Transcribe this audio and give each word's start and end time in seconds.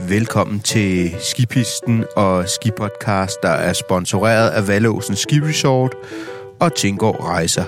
Velkommen 0.00 0.60
til 0.60 1.16
Skipisten 1.20 2.04
og 2.16 2.48
Skipodcast, 2.48 3.36
der 3.42 3.48
er 3.48 3.72
sponsoreret 3.72 4.50
af 4.50 4.68
Valåsen 4.68 5.16
Ski 5.16 5.40
Resort 5.40 5.94
og 6.60 6.74
Tingård 6.74 7.20
Rejser. 7.20 7.64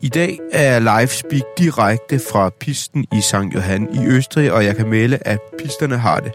I 0.00 0.08
dag 0.08 0.38
er 0.52 0.62
jeg 0.62 0.80
live 0.80 1.06
speak 1.06 1.42
direkte 1.58 2.20
fra 2.32 2.50
pisten 2.60 3.06
i 3.12 3.20
St. 3.20 3.54
Johan 3.54 3.88
i 3.94 4.06
Østrig, 4.06 4.52
og 4.52 4.64
jeg 4.64 4.76
kan 4.76 4.88
melde, 4.88 5.18
at 5.20 5.38
pisterne 5.58 5.98
har 5.98 6.20
det 6.20 6.32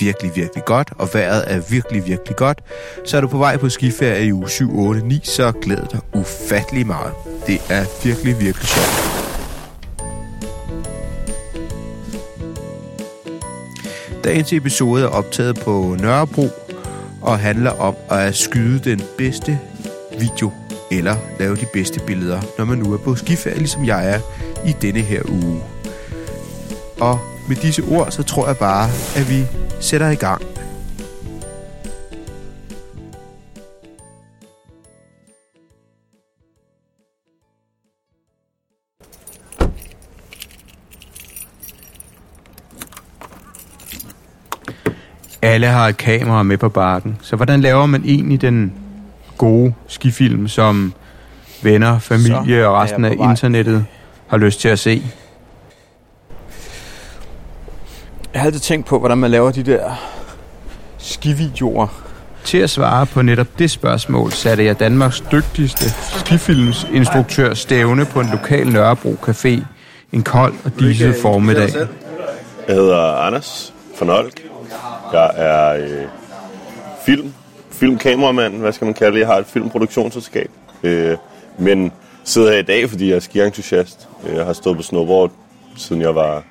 virkelig, 0.00 0.36
virkelig 0.36 0.64
godt, 0.64 0.92
og 0.98 1.08
vejret 1.14 1.44
er 1.46 1.60
virkelig, 1.70 2.06
virkelig 2.06 2.36
godt. 2.36 2.60
Så 3.04 3.16
er 3.16 3.20
du 3.20 3.28
på 3.28 3.38
vej 3.38 3.56
på 3.56 3.68
skiferie 3.68 4.26
i 4.26 4.32
uge 4.32 4.50
7, 4.50 4.78
8, 4.78 5.00
9, 5.00 5.20
så 5.24 5.52
glæder 5.52 5.86
dig 5.86 6.00
ufattelig 6.14 6.86
meget. 6.86 7.12
Det 7.46 7.60
er 7.70 8.04
virkelig, 8.04 8.40
virkelig 8.40 8.68
sjovt. 8.68 9.23
Dagens 14.24 14.52
episode 14.52 15.04
er 15.04 15.08
optaget 15.08 15.60
på 15.60 15.96
Nørrebro 16.00 16.48
og 17.22 17.38
handler 17.38 17.70
om 17.70 17.94
at 18.10 18.36
skyde 18.36 18.90
den 18.90 19.02
bedste 19.18 19.58
video 20.18 20.52
eller 20.90 21.16
lave 21.38 21.56
de 21.56 21.66
bedste 21.72 22.00
billeder, 22.06 22.40
når 22.58 22.64
man 22.64 22.78
nu 22.78 22.92
er 22.92 22.98
på 22.98 23.14
skiferie, 23.14 23.58
ligesom 23.58 23.84
jeg 23.84 24.10
er 24.10 24.20
i 24.66 24.72
denne 24.82 25.00
her 25.00 25.22
uge. 25.28 25.62
Og 27.00 27.18
med 27.48 27.56
disse 27.56 27.82
ord, 27.82 28.10
så 28.10 28.22
tror 28.22 28.46
jeg 28.46 28.56
bare, 28.56 28.90
at 29.16 29.30
vi 29.30 29.46
sætter 29.80 30.10
i 30.10 30.14
gang. 30.14 30.53
Alle 45.54 45.66
har 45.66 45.88
et 45.88 45.96
kamera 45.96 46.42
med 46.42 46.58
på 46.58 46.68
bakken, 46.68 47.16
så 47.22 47.36
hvordan 47.36 47.60
laver 47.60 47.86
man 47.86 48.02
egentlig 48.04 48.40
den 48.40 48.72
gode 49.38 49.74
skifilm, 49.88 50.48
som 50.48 50.94
venner, 51.62 51.98
familie 51.98 52.62
så 52.62 52.68
og 52.68 52.76
resten 52.76 53.04
af 53.04 53.12
internettet 53.12 53.86
har 54.28 54.36
lyst 54.36 54.60
til 54.60 54.68
at 54.68 54.78
se? 54.78 55.02
Jeg 58.32 58.40
har 58.40 58.46
altid 58.46 58.60
tænkt 58.60 58.86
på, 58.86 58.98
hvordan 58.98 59.18
man 59.18 59.30
laver 59.30 59.50
de 59.50 59.62
der 59.62 59.90
skivideoer. 60.98 61.86
Til 62.44 62.58
at 62.58 62.70
svare 62.70 63.06
på 63.06 63.22
netop 63.22 63.58
det 63.58 63.70
spørgsmål, 63.70 64.32
satte 64.32 64.64
jeg 64.64 64.80
Danmarks 64.80 65.24
dygtigste 65.32 65.90
skifilmsinstruktør 65.90 67.54
stævne 67.54 68.04
på 68.04 68.20
en 68.20 68.28
lokal 68.30 68.68
Nørrebro 68.68 69.16
Café 69.28 69.64
en 70.12 70.22
kold 70.22 70.54
og 70.64 70.72
diset 70.80 71.16
formiddag. 71.22 71.70
Jeg 72.68 72.76
hedder 72.76 73.26
Anders 73.26 73.72
von 74.00 74.10
Olk. 74.10 74.53
Jeg 75.12 75.30
er 75.34 75.74
øh, 75.74 76.06
film, 77.06 77.32
filmkameramand, 77.70 78.58
hvad 78.58 78.72
skal 78.72 78.84
man 78.84 78.94
kalde 78.94 79.12
det. 79.12 79.20
Jeg 79.20 79.28
har 79.28 79.36
et 79.36 79.46
filmproduktionsselskab. 79.46 80.50
Øh, 80.82 81.16
men 81.58 81.92
sidder 82.24 82.50
her 82.52 82.58
i 82.58 82.62
dag, 82.62 82.90
fordi 82.90 83.08
jeg 83.08 83.16
er 83.16 83.20
skientusiast. 83.20 84.08
Jeg 84.34 84.44
har 84.44 84.52
stået 84.52 84.76
på 84.76 84.82
snowboard, 84.82 85.30
siden 85.76 86.02
jeg 86.02 86.14
var 86.14 86.42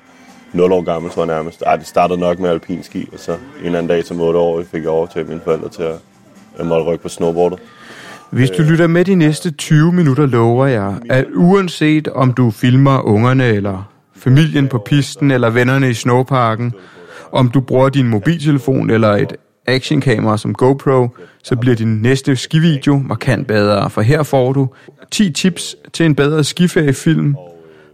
0 0.52 0.72
år 0.72 0.82
gammel, 0.82 1.10
tror 1.10 1.22
jeg 1.22 1.34
nærmest. 1.34 1.62
Ej, 1.66 1.76
det 1.76 1.86
startede 1.86 2.20
nok 2.20 2.38
med 2.38 2.50
alpinski, 2.50 3.08
og 3.12 3.18
så 3.18 3.32
en 3.32 3.38
eller 3.64 3.78
anden 3.78 3.90
dag 3.90 4.04
som 4.04 4.20
8 4.20 4.38
år 4.38 4.62
fik 4.70 4.82
jeg 4.82 4.90
overtaget 4.90 5.28
mine 5.28 5.40
forældre 5.44 5.68
til 5.68 5.82
at, 5.82 5.96
at 6.58 6.66
måtte 6.66 6.84
rykke 6.84 7.02
på 7.02 7.08
snowboardet. 7.08 7.58
Hvis 8.30 8.50
du 8.50 8.62
lytter 8.62 8.86
med 8.86 9.04
de 9.04 9.14
næste 9.14 9.50
20 9.50 9.92
minutter, 9.92 10.26
lover 10.26 10.66
jeg, 10.66 10.94
at 11.10 11.24
uanset 11.34 12.08
om 12.08 12.32
du 12.32 12.50
filmer 12.50 13.00
ungerne 13.00 13.46
eller 13.46 13.90
familien 14.16 14.68
på 14.68 14.78
pisten 14.78 15.30
eller 15.30 15.50
vennerne 15.50 15.90
i 15.90 15.94
snowparken, 15.94 16.74
om 17.34 17.48
du 17.48 17.60
bruger 17.60 17.88
din 17.88 18.08
mobiltelefon 18.08 18.90
eller 18.90 19.08
et 19.08 19.36
actionkamera 19.66 20.38
som 20.38 20.54
GoPro, 20.54 21.08
så 21.42 21.56
bliver 21.56 21.76
din 21.76 22.02
næste 22.02 22.36
skivideo 22.36 22.96
markant 22.96 23.46
bedre, 23.46 23.90
for 23.90 24.00
her 24.00 24.22
får 24.22 24.52
du 24.52 24.68
10 25.10 25.32
tips 25.32 25.76
til 25.92 26.06
en 26.06 26.14
bedre 26.14 26.44
skiferiefilm 26.44 27.36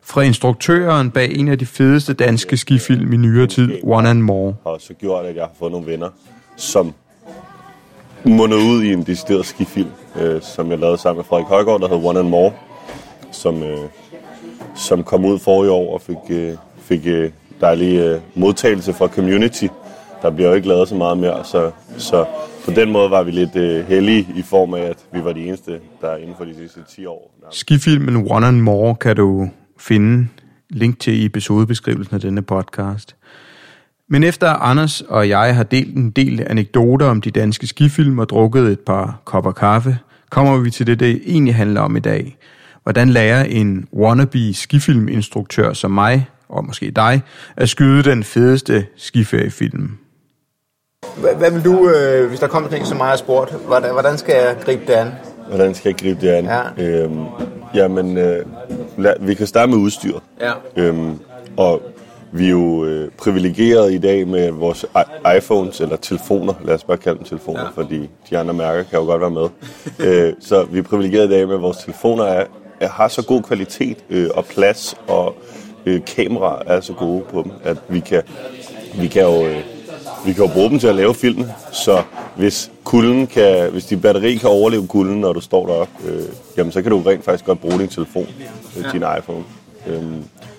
fra 0.03 0.21
instruktøren 0.21 1.11
bag 1.11 1.35
en 1.35 1.49
af 1.49 1.59
de 1.59 1.67
fedeste 1.67 2.13
danske 2.13 2.57
skifilm 2.57 3.13
i 3.13 3.17
nyere 3.17 3.47
tid, 3.47 3.71
One 3.83 4.11
and 4.11 4.21
More. 4.21 4.55
Har 4.67 4.77
så 4.79 4.95
gjort, 4.95 5.25
at 5.25 5.37
jeg 5.37 5.45
har 5.45 5.53
fået 5.59 5.73
nogle 5.73 5.87
venner, 5.87 6.09
som 6.57 6.95
munder 8.25 8.57
ud 8.57 8.83
i 8.83 8.93
en 8.93 9.03
decideret 9.03 9.47
skifilm, 9.47 9.91
øh, 10.21 10.43
som 10.43 10.71
jeg 10.71 10.79
lavede 10.79 10.99
sammen 10.99 11.19
med 11.19 11.25
Frederik 11.25 11.47
Højgaard, 11.47 11.81
der 11.81 11.89
hedder 11.89 12.09
One 12.09 12.19
and 12.19 12.29
More, 12.29 12.53
som, 13.33 13.63
øh, 13.63 13.79
som 14.77 15.05
kom 15.05 15.25
ud 15.25 15.39
for 15.39 15.65
i 15.65 15.69
år 15.69 15.95
og 15.95 16.01
fik, 16.01 16.17
øh, 16.31 16.55
fik 16.79 17.07
øh, 17.07 17.31
dejlig 17.61 17.99
øh, 17.99 18.21
modtagelse 18.35 18.93
fra 18.93 19.09
community. 19.09 19.67
Der 20.23 20.31
bliver 20.31 20.49
jo 20.49 20.55
ikke 20.55 20.69
lavet 20.69 20.89
så 20.89 20.95
meget 20.95 21.19
mere, 21.19 21.45
så, 21.45 21.71
så 21.99 22.25
på 22.65 22.71
den 22.71 22.91
måde 22.93 23.11
var 23.11 23.23
vi 23.23 23.31
lidt 23.31 23.57
øh, 23.57 23.87
heldige 23.87 24.27
i 24.37 24.43
form 24.43 24.75
af, 24.75 24.81
at 24.81 24.97
vi 25.13 25.25
var 25.25 25.33
de 25.33 25.47
eneste, 25.47 25.81
der 26.01 26.17
inden 26.17 26.35
for 26.39 26.45
de 26.45 26.55
sidste 26.55 26.81
10 26.89 27.07
år. 27.07 27.35
Skifilmen 27.51 28.27
One 28.31 28.47
and 28.47 28.61
More 28.61 28.95
kan 28.95 29.17
du 29.17 29.49
finde 29.79 30.29
link 30.71 31.01
til 31.01 31.23
i 31.23 31.25
episodebeskrivelsen 31.25 32.15
af 32.15 32.21
denne 32.21 32.43
podcast. 32.43 33.17
Men 34.09 34.25
efter 34.25 34.49
Anders 34.49 35.01
og 35.01 35.29
jeg 35.29 35.57
har 35.57 35.63
delt 35.63 35.97
en 35.97 36.11
del 36.11 36.47
anekdoter 36.51 37.07
om 37.07 37.21
de 37.21 37.31
danske 37.31 37.67
skifilm 37.67 38.19
og 38.19 38.29
drukket 38.29 38.73
et 38.73 38.81
par 38.81 39.21
kopper 39.25 39.53
kaffe, 39.53 39.99
kommer 40.31 40.59
vi 40.59 40.71
til 40.71 40.87
det, 40.87 41.01
det 41.01 41.23
egentlig 41.27 41.55
handler 41.55 41.81
om 41.81 41.97
i 41.97 42.01
dag. 42.01 42.37
Hvordan 42.83 43.09
lærer 43.09 43.45
en 43.45 43.89
wannabe 43.93 44.55
skifilminstruktør 44.55 45.73
som 45.73 45.91
mig, 45.91 46.27
og 46.51 46.65
måske 46.65 46.91
dig, 46.91 47.23
at 47.57 47.69
skyde 47.69 48.03
den 48.03 48.25
fedeste 48.25 48.87
skiferiefilm? 48.97 49.91
Hvad, 51.17 51.35
hvad 51.35 51.51
vil 51.51 51.65
du, 51.65 51.89
øh, 51.89 52.29
hvis 52.29 52.41
der 52.41 52.47
kommer 52.47 52.69
sådan 52.69 52.83
en 52.83 52.87
som 52.87 52.97
mig 52.97 53.13
og 53.13 53.19
spurgt, 53.19 53.53
hvordan, 53.67 53.93
hvordan 53.93 54.19
skal 54.19 54.35
jeg 54.35 54.57
gribe 54.65 54.83
det 54.87 54.93
an? 54.93 55.13
Hvordan 55.49 55.75
skal 55.75 55.89
jeg 55.89 55.99
gribe 55.99 56.21
det 56.21 56.29
an? 56.29 56.45
Ja. 56.45 56.85
Øhm, 56.85 57.25
jamen, 57.75 58.19
øh, 58.19 58.47
lad, 58.99 59.15
vi 59.21 59.35
kan 59.35 59.47
starte 59.47 59.73
med 59.73 59.79
udstyr. 59.79 60.19
Ja. 60.41 60.53
Øhm, 60.77 61.19
og 61.57 61.83
vi 62.33 62.47
er 62.47 62.51
jo 62.51 62.85
øh, 62.85 63.11
privilegeret 63.19 63.93
i 63.93 63.99
dag 63.99 64.29
med 64.29 64.51
vores 64.51 64.85
I- 64.85 65.37
iPhones, 65.37 65.81
eller 65.81 65.97
telefoner, 65.97 66.55
lad 66.65 66.75
os 66.75 66.85
bare 66.85 66.97
kalde 66.97 67.19
dem 67.19 67.27
telefoner, 67.27 67.61
ja. 67.61 67.69
fordi 67.75 68.11
de 68.31 68.39
andre 68.39 68.55
mærker 68.55 68.83
kan 68.83 68.99
jo 68.99 69.05
godt 69.05 69.21
være 69.21 69.31
med. 69.31 69.49
øh, 70.07 70.33
så 70.41 70.65
vi 70.65 70.79
er 70.79 70.83
privilegeret 70.83 71.27
i 71.27 71.31
dag 71.31 71.47
med, 71.47 71.55
at 71.55 71.63
vores 71.63 71.77
telefoner 71.77 72.25
er, 72.25 72.45
er, 72.81 72.89
har 72.89 73.09
så 73.09 73.25
god 73.27 73.43
kvalitet 73.43 73.99
øh, 74.11 74.31
og 74.35 74.45
plads, 74.45 74.95
og 75.09 75.37
øh, 75.87 76.01
kameraer 76.05 76.63
er 76.67 76.81
så 76.81 76.93
gode 76.93 77.25
på 77.31 77.43
dem, 77.43 77.53
at 77.65 77.77
vi 77.89 78.01
kan, 78.01 78.23
vi 78.95 79.09
kan 79.09 79.23
jo... 79.23 79.47
Øh, 79.47 79.63
vi 80.25 80.33
kan 80.33 80.45
jo 80.45 80.51
bruge 80.53 80.71
dem 80.71 80.79
til 80.79 80.87
at 80.87 80.95
lave 80.95 81.15
film, 81.15 81.45
så 81.73 82.03
hvis 82.37 82.71
kulden 82.85 83.27
kan, 83.27 83.71
hvis 83.71 83.85
din 83.85 84.01
batteri 84.01 84.37
kan 84.37 84.49
overleve 84.49 84.87
kulden, 84.87 85.21
når 85.21 85.33
du 85.33 85.41
står 85.41 85.67
deroppe, 85.67 85.93
øh, 86.09 86.23
jamen 86.57 86.73
så 86.73 86.83
kan 86.83 86.91
du 86.91 87.03
rent 87.03 87.25
faktisk 87.25 87.45
godt 87.45 87.61
bruge 87.61 87.79
din 87.79 87.89
telefon, 87.89 88.27
øh, 88.79 88.93
din 88.93 89.05
iPhone, 89.19 89.45
øh, 89.87 90.03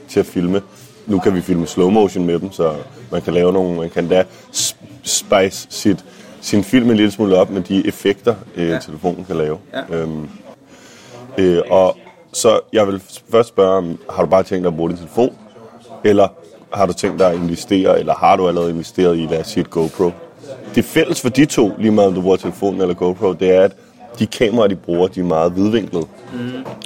til 0.08 0.20
at 0.20 0.26
filme. 0.26 0.62
Nu 1.08 1.20
kan 1.20 1.36
vi 1.36 1.42
filme 1.42 1.68
slow 1.68 1.90
motion 1.90 2.26
med 2.26 2.40
dem, 2.40 2.52
så 2.52 2.74
man 3.12 3.22
kan 3.22 3.34
lave 3.34 3.54
nogle, 3.54 3.78
man 3.78 3.90
kan 3.90 4.08
da 4.08 4.24
spice 5.04 5.68
sit, 5.70 6.06
sin 6.42 6.64
film 6.64 6.90
en 6.90 6.96
lille 6.96 7.12
smule 7.12 7.38
op 7.38 7.50
med 7.50 7.62
de 7.62 7.88
effekter, 7.88 8.36
øh, 8.56 8.70
ja. 8.70 8.80
telefonen 8.80 9.26
kan 9.26 9.36
lave. 9.36 9.58
Ja. 9.74 9.96
Øhm, 9.96 10.30
øh, 11.38 11.62
og 11.70 11.98
så 12.34 12.60
jeg 12.74 12.88
vil 12.88 13.02
først 13.32 13.50
spørge, 13.50 13.98
har 14.10 14.24
du 14.24 14.30
bare 14.30 14.44
tænkt 14.44 14.64
dig 14.64 14.68
at 14.68 14.78
bruge 14.78 14.90
din 14.90 14.98
telefon, 14.98 15.36
eller 16.04 16.28
har 16.74 16.86
du 16.86 16.94
tænkt 16.94 17.20
dig 17.20 17.32
at 17.32 17.36
investere, 17.36 18.00
eller 18.00 18.14
har 18.14 18.36
du 18.38 18.48
allerede 18.48 18.72
investeret 18.72 19.18
i, 19.18 19.28
lad 19.32 19.40
os 19.40 19.48
sige, 19.48 19.62
et 19.62 19.70
GoPro? 19.70 20.12
Det 20.76 20.86
fælles 20.86 21.22
for 21.22 21.30
de 21.30 21.46
to, 21.46 21.72
lige 21.78 21.92
meget 21.92 22.08
om 22.08 22.16
du 22.16 22.22
bruger 22.22 22.38
telefonen 22.38 22.82
eller 22.82 22.94
GoPro, 22.94 23.34
det 23.34 23.56
er, 23.56 23.62
at 23.62 23.76
de 24.20 24.28
kameraer, 24.28 24.68
de 24.68 24.76
bruger, 24.76 25.08
de 25.08 25.20
er 25.20 25.24
meget 25.24 25.52
hvidvinklede. 25.52 26.06
Mm. 26.34 26.40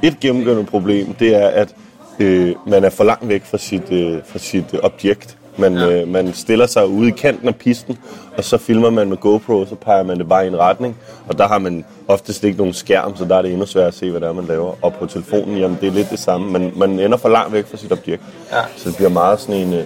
Et 0.04 0.20
gennemgående 0.20 0.66
problem, 0.66 1.14
det 1.14 1.36
er, 1.36 1.48
at 1.48 1.76
øh, 2.20 2.56
man 2.68 2.84
er 2.84 2.90
for 2.90 3.04
langt 3.04 3.28
væk 3.28 3.46
fra 3.46 3.58
sit, 3.58 3.92
øh, 3.92 4.20
fra 4.26 4.40
sit 4.40 4.66
objekt. 4.84 5.38
Man, 5.58 5.74
ja. 5.78 5.90
øh, 6.02 6.08
man 6.08 6.34
stiller 6.34 6.68
sig 6.68 6.88
ude 6.88 7.08
i 7.08 7.12
kanten 7.12 7.48
af 7.48 7.56
pisten, 7.56 7.98
og 8.38 8.44
så 8.44 8.58
filmer 8.58 8.90
man 8.90 9.10
med 9.10 9.18
GoPro, 9.18 9.54
og 9.60 9.68
så 9.68 9.76
peger 9.76 10.04
man 10.04 10.18
det 10.20 10.30
bare 10.30 10.46
i 10.46 10.48
en 10.48 10.60
retning. 10.60 10.98
Og 11.28 11.38
der 11.38 11.48
har 11.48 11.58
man 11.60 11.86
oftest 12.08 12.44
ikke 12.44 12.58
nogen 12.58 12.74
skærm, 12.74 13.16
så 13.18 13.26
der 13.26 13.36
er 13.38 13.42
det 13.42 13.52
endnu 13.52 13.66
sværere 13.66 13.88
at 13.88 13.94
se, 13.94 14.12
hvad 14.12 14.22
det 14.22 14.28
er, 14.30 14.34
man 14.34 14.46
laver. 14.46 14.74
Og 14.82 14.94
på 14.94 15.06
telefonen, 15.06 15.58
jamen 15.58 15.78
det 15.82 15.88
er 15.88 15.92
lidt 15.92 16.10
det 16.10 16.20
samme. 16.20 16.52
Man, 16.52 16.72
man 16.76 17.00
ender 17.00 17.18
for 17.18 17.30
langt 17.30 17.54
væk 17.54 17.68
fra 17.72 17.78
sit 17.78 17.92
objekt. 17.92 18.22
Ja. 18.52 18.62
Så 18.78 18.90
det 18.90 18.96
bliver 18.96 19.10
meget 19.10 19.40
sådan 19.40 19.56
en... 19.56 19.74
Øh, 19.74 19.84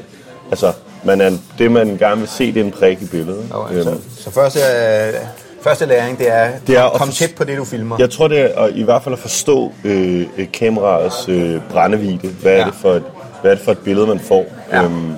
altså, 0.52 0.72
man 1.04 1.22
er, 1.22 1.32
det 1.58 1.72
man 1.72 1.98
gerne 1.98 2.20
vil 2.20 2.30
se, 2.30 2.54
det 2.54 2.60
er 2.62 2.66
en 2.66 2.72
prik 2.72 3.02
i 3.02 3.06
billedet. 3.06 3.46
Okay, 3.52 3.76
øhm. 3.76 3.84
så, 3.84 3.94
så 4.24 4.32
første, 4.32 4.60
øh, 4.60 5.14
første 5.62 5.86
læring, 5.86 6.18
det 6.18 6.32
er, 6.32 6.52
Det 6.68 6.78
er 6.78 6.90
komme 6.90 7.14
for- 7.14 7.18
tæt 7.18 7.36
på 7.38 7.44
det, 7.44 7.58
du 7.58 7.66
filmer. 7.66 7.96
Jeg 8.00 8.10
tror, 8.10 8.28
det 8.28 8.40
er 8.40 8.64
at, 8.64 8.72
i 8.76 8.84
hvert 8.84 9.04
fald 9.04 9.14
at 9.14 9.20
forstå 9.20 9.72
øh, 9.84 10.26
kameraets 10.54 11.30
øh, 11.30 11.62
brændevide. 11.72 12.18
Hvad 12.42 12.52
er, 12.54 12.58
Ja. 12.58 12.66
det 12.66 12.74
for 12.82 12.94
et, 12.94 13.04
hvad 13.42 13.52
er 13.52 13.56
det 13.56 13.64
for 13.64 13.72
et 13.72 13.78
billede, 13.78 14.08
man 14.08 14.20
får? 14.20 14.46
Ja. 14.72 14.84
Øhm, 14.84 15.14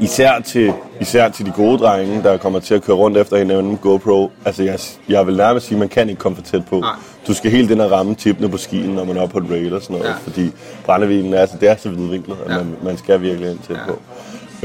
især, 0.00 0.40
til, 0.40 0.72
især 1.00 1.28
til 1.28 1.46
de 1.46 1.52
gode 1.56 1.78
drenge, 1.78 2.22
der 2.22 2.36
kommer 2.36 2.60
til 2.60 2.74
at 2.74 2.82
køre 2.82 2.96
rundt 2.96 3.16
efter 3.18 3.36
hinanden 3.36 3.68
med 3.70 3.78
GoPro. 3.78 4.30
Altså, 4.44 4.62
jeg, 4.62 4.78
jeg 5.08 5.26
vil 5.26 5.36
nærmest 5.36 5.66
sige, 5.66 5.76
at 5.76 5.80
man 5.80 5.88
kan 5.88 6.08
ikke 6.08 6.18
komme 6.20 6.36
for 6.36 6.42
tæt 6.42 6.64
på. 6.66 6.80
Nej. 6.80 6.90
Du 7.26 7.34
skal 7.34 7.50
helt 7.50 7.70
ind 7.70 7.80
og 7.80 7.90
ramme 7.90 8.14
tippene 8.14 8.48
på 8.48 8.56
skien, 8.56 8.90
når 8.90 9.04
man 9.04 9.16
er 9.16 9.20
oppe 9.20 9.32
på 9.32 9.38
et 9.38 9.50
rail 9.50 9.74
og 9.74 9.82
sådan 9.82 9.96
noget. 9.96 10.08
Ja. 10.10 10.14
Fordi 10.16 10.50
brændeviden 10.84 11.34
er, 11.34 11.38
altså, 11.38 11.56
det 11.60 11.68
er 11.68 11.76
så 11.76 11.88
vidvinklet, 11.90 12.36
at 12.46 12.52
Ja. 12.52 12.56
man, 12.56 12.76
man 12.84 12.96
skal 12.96 13.20
virkelig 13.20 13.50
ind 13.50 13.58
tæt 13.68 13.76
Ja. 13.76 13.80
på. 13.92 13.98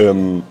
Øhm, 0.01 0.41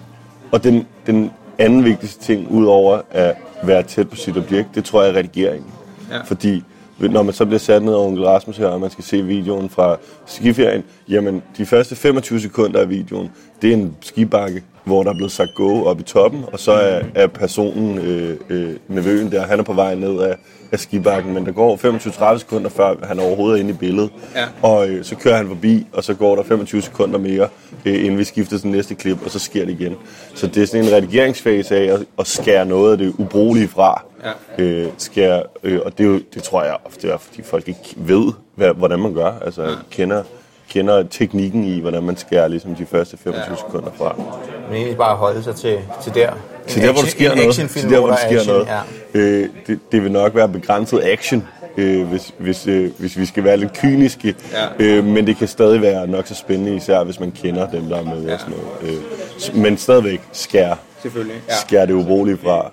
og 0.52 0.64
den, 0.64 0.86
den 1.06 1.30
anden 1.58 1.84
vigtigste 1.84 2.24
ting, 2.24 2.50
udover 2.50 3.00
at 3.10 3.34
være 3.62 3.82
tæt 3.82 4.08
på 4.10 4.16
sit 4.16 4.36
objekt, 4.36 4.68
det 4.74 4.84
tror 4.84 5.02
jeg 5.02 5.10
er 5.12 5.16
redigeringen. 5.18 5.70
Ja. 6.10 6.20
Fordi 6.24 6.62
når 6.98 7.22
man 7.22 7.34
så 7.34 7.44
bliver 7.44 7.58
sat 7.58 7.82
ned 7.82 7.92
over 7.92 8.06
onkel 8.06 8.24
Rasmus 8.24 8.56
her, 8.56 8.66
og 8.66 8.80
man 8.80 8.90
skal 8.90 9.04
se 9.04 9.22
videoen 9.22 9.70
fra 9.70 9.96
skiferien, 10.26 10.82
jamen 11.08 11.42
de 11.58 11.66
første 11.66 11.96
25 11.96 12.40
sekunder 12.40 12.80
af 12.80 12.88
videoen, 12.90 13.30
det 13.62 13.70
er 13.70 13.74
en 13.74 13.96
skibakke, 14.00 14.62
hvor 14.84 15.02
der 15.02 15.10
er 15.10 15.14
blevet 15.14 15.32
sagt 15.32 15.54
gå 15.54 15.84
op 15.84 16.00
i 16.00 16.02
toppen, 16.02 16.44
og 16.52 16.58
så 16.58 16.72
er, 16.72 17.02
er 17.14 17.26
personen, 17.26 17.98
øh, 17.98 18.36
øh, 18.48 18.76
nevøen 18.88 19.32
der, 19.32 19.46
han 19.46 19.58
er 19.58 19.62
på 19.62 19.72
vej 19.72 19.94
ned 19.94 20.20
af, 20.20 20.36
af 20.72 20.80
skibakken, 20.80 21.34
men 21.34 21.46
der 21.46 21.52
går 21.52 21.76
25-30 22.34 22.38
sekunder, 22.38 22.70
før 22.70 22.94
han 23.02 23.18
overhovedet 23.18 23.56
er 23.56 23.60
inde 23.60 23.70
i 23.70 23.76
billedet. 23.76 24.10
Ja. 24.34 24.44
Og 24.62 24.88
øh, 24.88 25.04
så 25.04 25.16
kører 25.16 25.36
han 25.36 25.48
forbi, 25.48 25.86
og 25.92 26.04
så 26.04 26.14
går 26.14 26.36
der 26.36 26.42
25 26.42 26.82
sekunder 26.82 27.18
mere, 27.18 27.48
øh, 27.84 28.04
inden 28.04 28.18
vi 28.18 28.24
skifter 28.24 28.58
til 28.58 28.68
næste 28.68 28.94
klip, 28.94 29.24
og 29.24 29.30
så 29.30 29.38
sker 29.38 29.64
det 29.64 29.80
igen. 29.80 29.96
Så 30.34 30.46
det 30.46 30.62
er 30.62 30.66
sådan 30.66 30.86
en 30.86 30.92
redigeringsfase 30.92 31.76
af 31.76 31.94
at, 31.94 32.04
at 32.18 32.26
skære 32.26 32.66
noget 32.66 32.92
af 32.92 32.98
det 32.98 33.14
ubrugelige 33.18 33.68
fra. 33.68 34.04
Ja. 34.58 34.64
Øh, 34.64 34.88
skære, 34.98 35.42
øh, 35.62 35.80
og 35.84 35.98
det, 35.98 36.06
er 36.06 36.18
det 36.34 36.42
tror 36.42 36.62
jeg 36.62 36.76
ofte 36.84 37.08
er, 37.08 37.18
fordi 37.18 37.42
folk 37.42 37.68
ikke 37.68 37.94
ved, 37.96 38.32
hvad, 38.54 38.74
hvordan 38.74 38.98
man 38.98 39.14
gør. 39.14 39.32
Altså 39.44 39.62
ja. 39.62 39.74
kender, 39.90 40.22
kender 40.70 41.02
teknikken 41.02 41.64
i, 41.64 41.80
hvordan 41.80 42.02
man 42.02 42.16
skærer 42.16 42.48
ligesom 42.48 42.74
de 42.74 42.86
første 42.86 43.16
25 43.16 43.44
ja. 43.50 43.56
sekunder 43.56 43.90
fra. 43.98 44.14
Men 44.68 44.76
egentlig 44.76 44.96
bare 44.96 45.16
holde 45.16 45.42
sig 45.42 45.56
til, 45.56 45.78
til 46.02 46.14
der. 46.14 46.30
Til 46.66 46.82
der, 46.82 46.92
hvor 46.92 47.00
der 47.00 47.08
sker 47.08 47.34
noget. 47.34 47.54
Til 47.54 47.90
der, 47.90 47.98
hvor 47.98 48.08
der 48.08 48.14
er 48.14 48.26
sker 48.28 48.40
action, 48.40 48.54
noget. 48.54 48.68
Ja. 49.14 49.20
Øh, 49.20 49.48
det, 49.66 49.78
det 49.92 50.02
vil 50.02 50.12
nok 50.12 50.34
være 50.34 50.48
begrænset 50.48 51.00
action, 51.04 51.46
øh, 51.76 52.08
hvis, 52.08 52.34
hvis, 52.38 52.66
øh, 52.66 52.90
hvis 52.98 53.18
vi 53.18 53.26
skal 53.26 53.44
være 53.44 53.56
lidt 53.56 53.72
kyniske. 53.78 54.34
Ja. 54.52 54.66
Øh, 54.78 55.04
men 55.04 55.26
det 55.26 55.36
kan 55.36 55.48
stadig 55.48 55.82
være 55.82 56.06
nok 56.06 56.26
så 56.26 56.34
spændende, 56.34 56.76
især 56.76 57.04
hvis 57.04 57.20
man 57.20 57.30
kender 57.30 57.70
dem, 57.70 57.82
der 57.82 57.96
er 57.96 58.04
med. 58.04 58.24
Ja. 58.24 58.34
Og 58.34 58.40
sådan 58.40 58.54
noget. 58.82 58.94
Øh, 58.94 59.56
men 59.62 59.76
stadigvæk 59.76 60.20
skær, 60.32 60.74
Selvfølgelig. 61.02 61.36
Ja. 61.48 61.54
skær 61.54 61.86
det 61.86 61.94
ubrugelige 61.94 62.38
fra. 62.44 62.72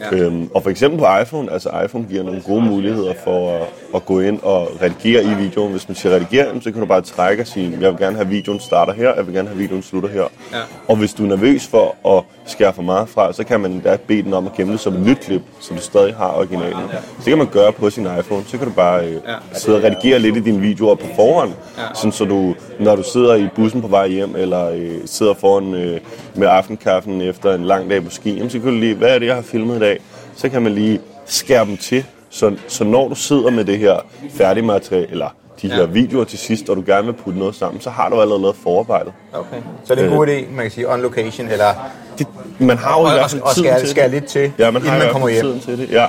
Ja. 0.00 0.16
Øhm, 0.16 0.50
og 0.54 0.62
for 0.62 0.70
eksempel 0.70 0.98
på 0.98 1.06
iPhone, 1.22 1.52
altså 1.52 1.70
iPhone 1.84 2.06
giver 2.10 2.22
nogle 2.22 2.42
gode 2.46 2.62
muligheder 2.62 3.14
for 3.24 3.56
at, 3.56 3.62
at 3.94 4.06
gå 4.06 4.20
ind 4.20 4.40
og 4.42 4.68
redigere 4.82 5.22
i 5.24 5.34
videoen. 5.34 5.70
Hvis 5.70 5.88
man 5.88 5.94
siger 5.94 6.14
redigere, 6.14 6.60
så 6.60 6.70
kan 6.70 6.80
du 6.80 6.86
bare 6.86 7.00
trække 7.00 7.42
og 7.42 7.46
sige, 7.46 7.78
jeg 7.80 7.90
vil 7.90 7.98
gerne 7.98 8.16
have 8.16 8.28
videoen 8.28 8.60
starter 8.60 8.92
her, 8.92 9.14
jeg 9.14 9.26
vil 9.26 9.34
gerne 9.34 9.48
have 9.48 9.58
videoen 9.58 9.82
slutter 9.82 10.08
her. 10.08 10.24
Ja. 10.52 10.58
Og 10.88 10.96
hvis 10.96 11.14
du 11.14 11.24
er 11.24 11.28
nervøs 11.28 11.66
for 11.66 12.16
at 12.16 12.24
skære 12.46 12.72
for 12.72 12.82
meget 12.82 13.08
fra, 13.08 13.32
så 13.32 13.44
kan 13.44 13.60
man 13.60 13.72
endda 13.72 13.96
bede 14.06 14.22
den 14.22 14.34
om 14.34 14.46
at 14.46 14.52
gemme 14.52 14.72
det 14.72 14.80
som 14.80 14.94
et 14.94 15.00
nyt 15.00 15.18
klip, 15.18 15.42
så 15.60 15.74
du 15.74 15.80
stadig 15.80 16.14
har 16.14 16.34
originalen. 16.36 16.88
Så 16.90 17.16
det 17.16 17.24
kan 17.24 17.38
man 17.38 17.46
gøre 17.46 17.72
på 17.72 17.90
sin 17.90 18.04
iPhone. 18.18 18.44
Så 18.46 18.58
kan 18.58 18.66
du 18.66 18.72
bare 18.72 19.06
øh, 19.06 19.16
sidde 19.52 19.78
og 19.78 19.84
redigere 19.84 20.18
lidt 20.18 20.36
i 20.36 20.40
dine 20.40 20.60
videoer 20.60 20.94
på 20.94 21.06
forhånd, 21.16 21.52
sådan 21.94 22.12
så 22.12 22.24
du, 22.24 22.54
når 22.80 22.96
du 22.96 23.02
sidder 23.02 23.34
i 23.34 23.48
bussen 23.56 23.82
på 23.82 23.88
vej 23.88 24.08
hjem, 24.08 24.34
eller 24.36 24.70
øh, 24.70 24.90
sidder 25.04 25.34
foran 25.34 25.74
øh, 25.74 26.00
med 26.34 26.48
aftenkaffen 26.48 27.20
efter 27.20 27.54
en 27.54 27.64
lang 27.64 27.90
dag 27.90 28.04
på 28.04 28.10
ski, 28.10 28.34
jamen, 28.34 28.50
så 28.50 28.58
kan 28.58 28.68
du 28.68 28.74
lige, 28.74 28.94
hvad 28.94 29.08
er 29.14 29.18
det, 29.18 29.26
jeg 29.26 29.34
har 29.34 29.42
filmet 29.42 29.76
i 29.76 29.80
dag? 29.80 30.00
Så 30.36 30.48
kan 30.48 30.62
man 30.62 30.72
lige 30.74 31.00
skære 31.26 31.64
dem 31.66 31.76
til, 31.76 32.04
så, 32.30 32.56
så 32.68 32.84
når 32.84 33.08
du 33.08 33.14
sidder 33.14 33.50
med 33.50 33.64
det 33.64 33.78
her 33.78 33.96
færdige 34.30 34.64
materiale, 34.66 35.10
eller 35.10 35.28
de 35.62 35.68
her 35.72 35.78
Ja. 35.80 35.84
videoer 35.84 36.24
til 36.24 36.38
sidst, 36.38 36.68
og 36.68 36.76
du 36.76 36.82
gerne 36.86 37.06
vil 37.06 37.12
putte 37.12 37.38
noget 37.38 37.54
sammen, 37.54 37.80
så 37.80 37.90
har 37.90 38.08
du 38.08 38.20
allerede 38.20 38.42
lavet 38.42 38.56
forarbejdet. 38.56 39.12
Okay. 39.32 39.56
Så 39.84 39.94
det 39.94 40.04
er 40.04 40.08
en 40.10 40.16
god 40.16 40.26
idé, 40.26 40.30
man 40.50 40.64
kan 40.64 40.70
sige, 40.70 40.92
on 40.92 41.00
location, 41.02 41.48
eller 41.48 41.90
Det, 42.18 42.26
man 42.58 42.78
har 42.78 43.00
jo 43.00 43.02
i 43.02 43.04
og, 43.04 43.12
hvert 43.12 43.24
og, 43.24 43.30
fald 43.30 43.42
og 43.42 43.54
tiden 43.54 43.66
skære, 43.68 43.80
til 43.80 43.88
skære 43.88 44.04
det. 44.04 44.12
lidt 44.12 44.24
til, 44.24 44.52
Ja, 44.58 44.70
man 44.70 44.82
har 44.82 44.86
inden 44.86 44.86
i 44.86 44.90
man 44.90 44.98
hvert 44.98 45.12
kommer 45.12 45.28
hjem. 45.28 45.44
tiden 45.44 45.60
til 45.60 45.78
det. 45.78 45.90
Ja. 45.90 46.06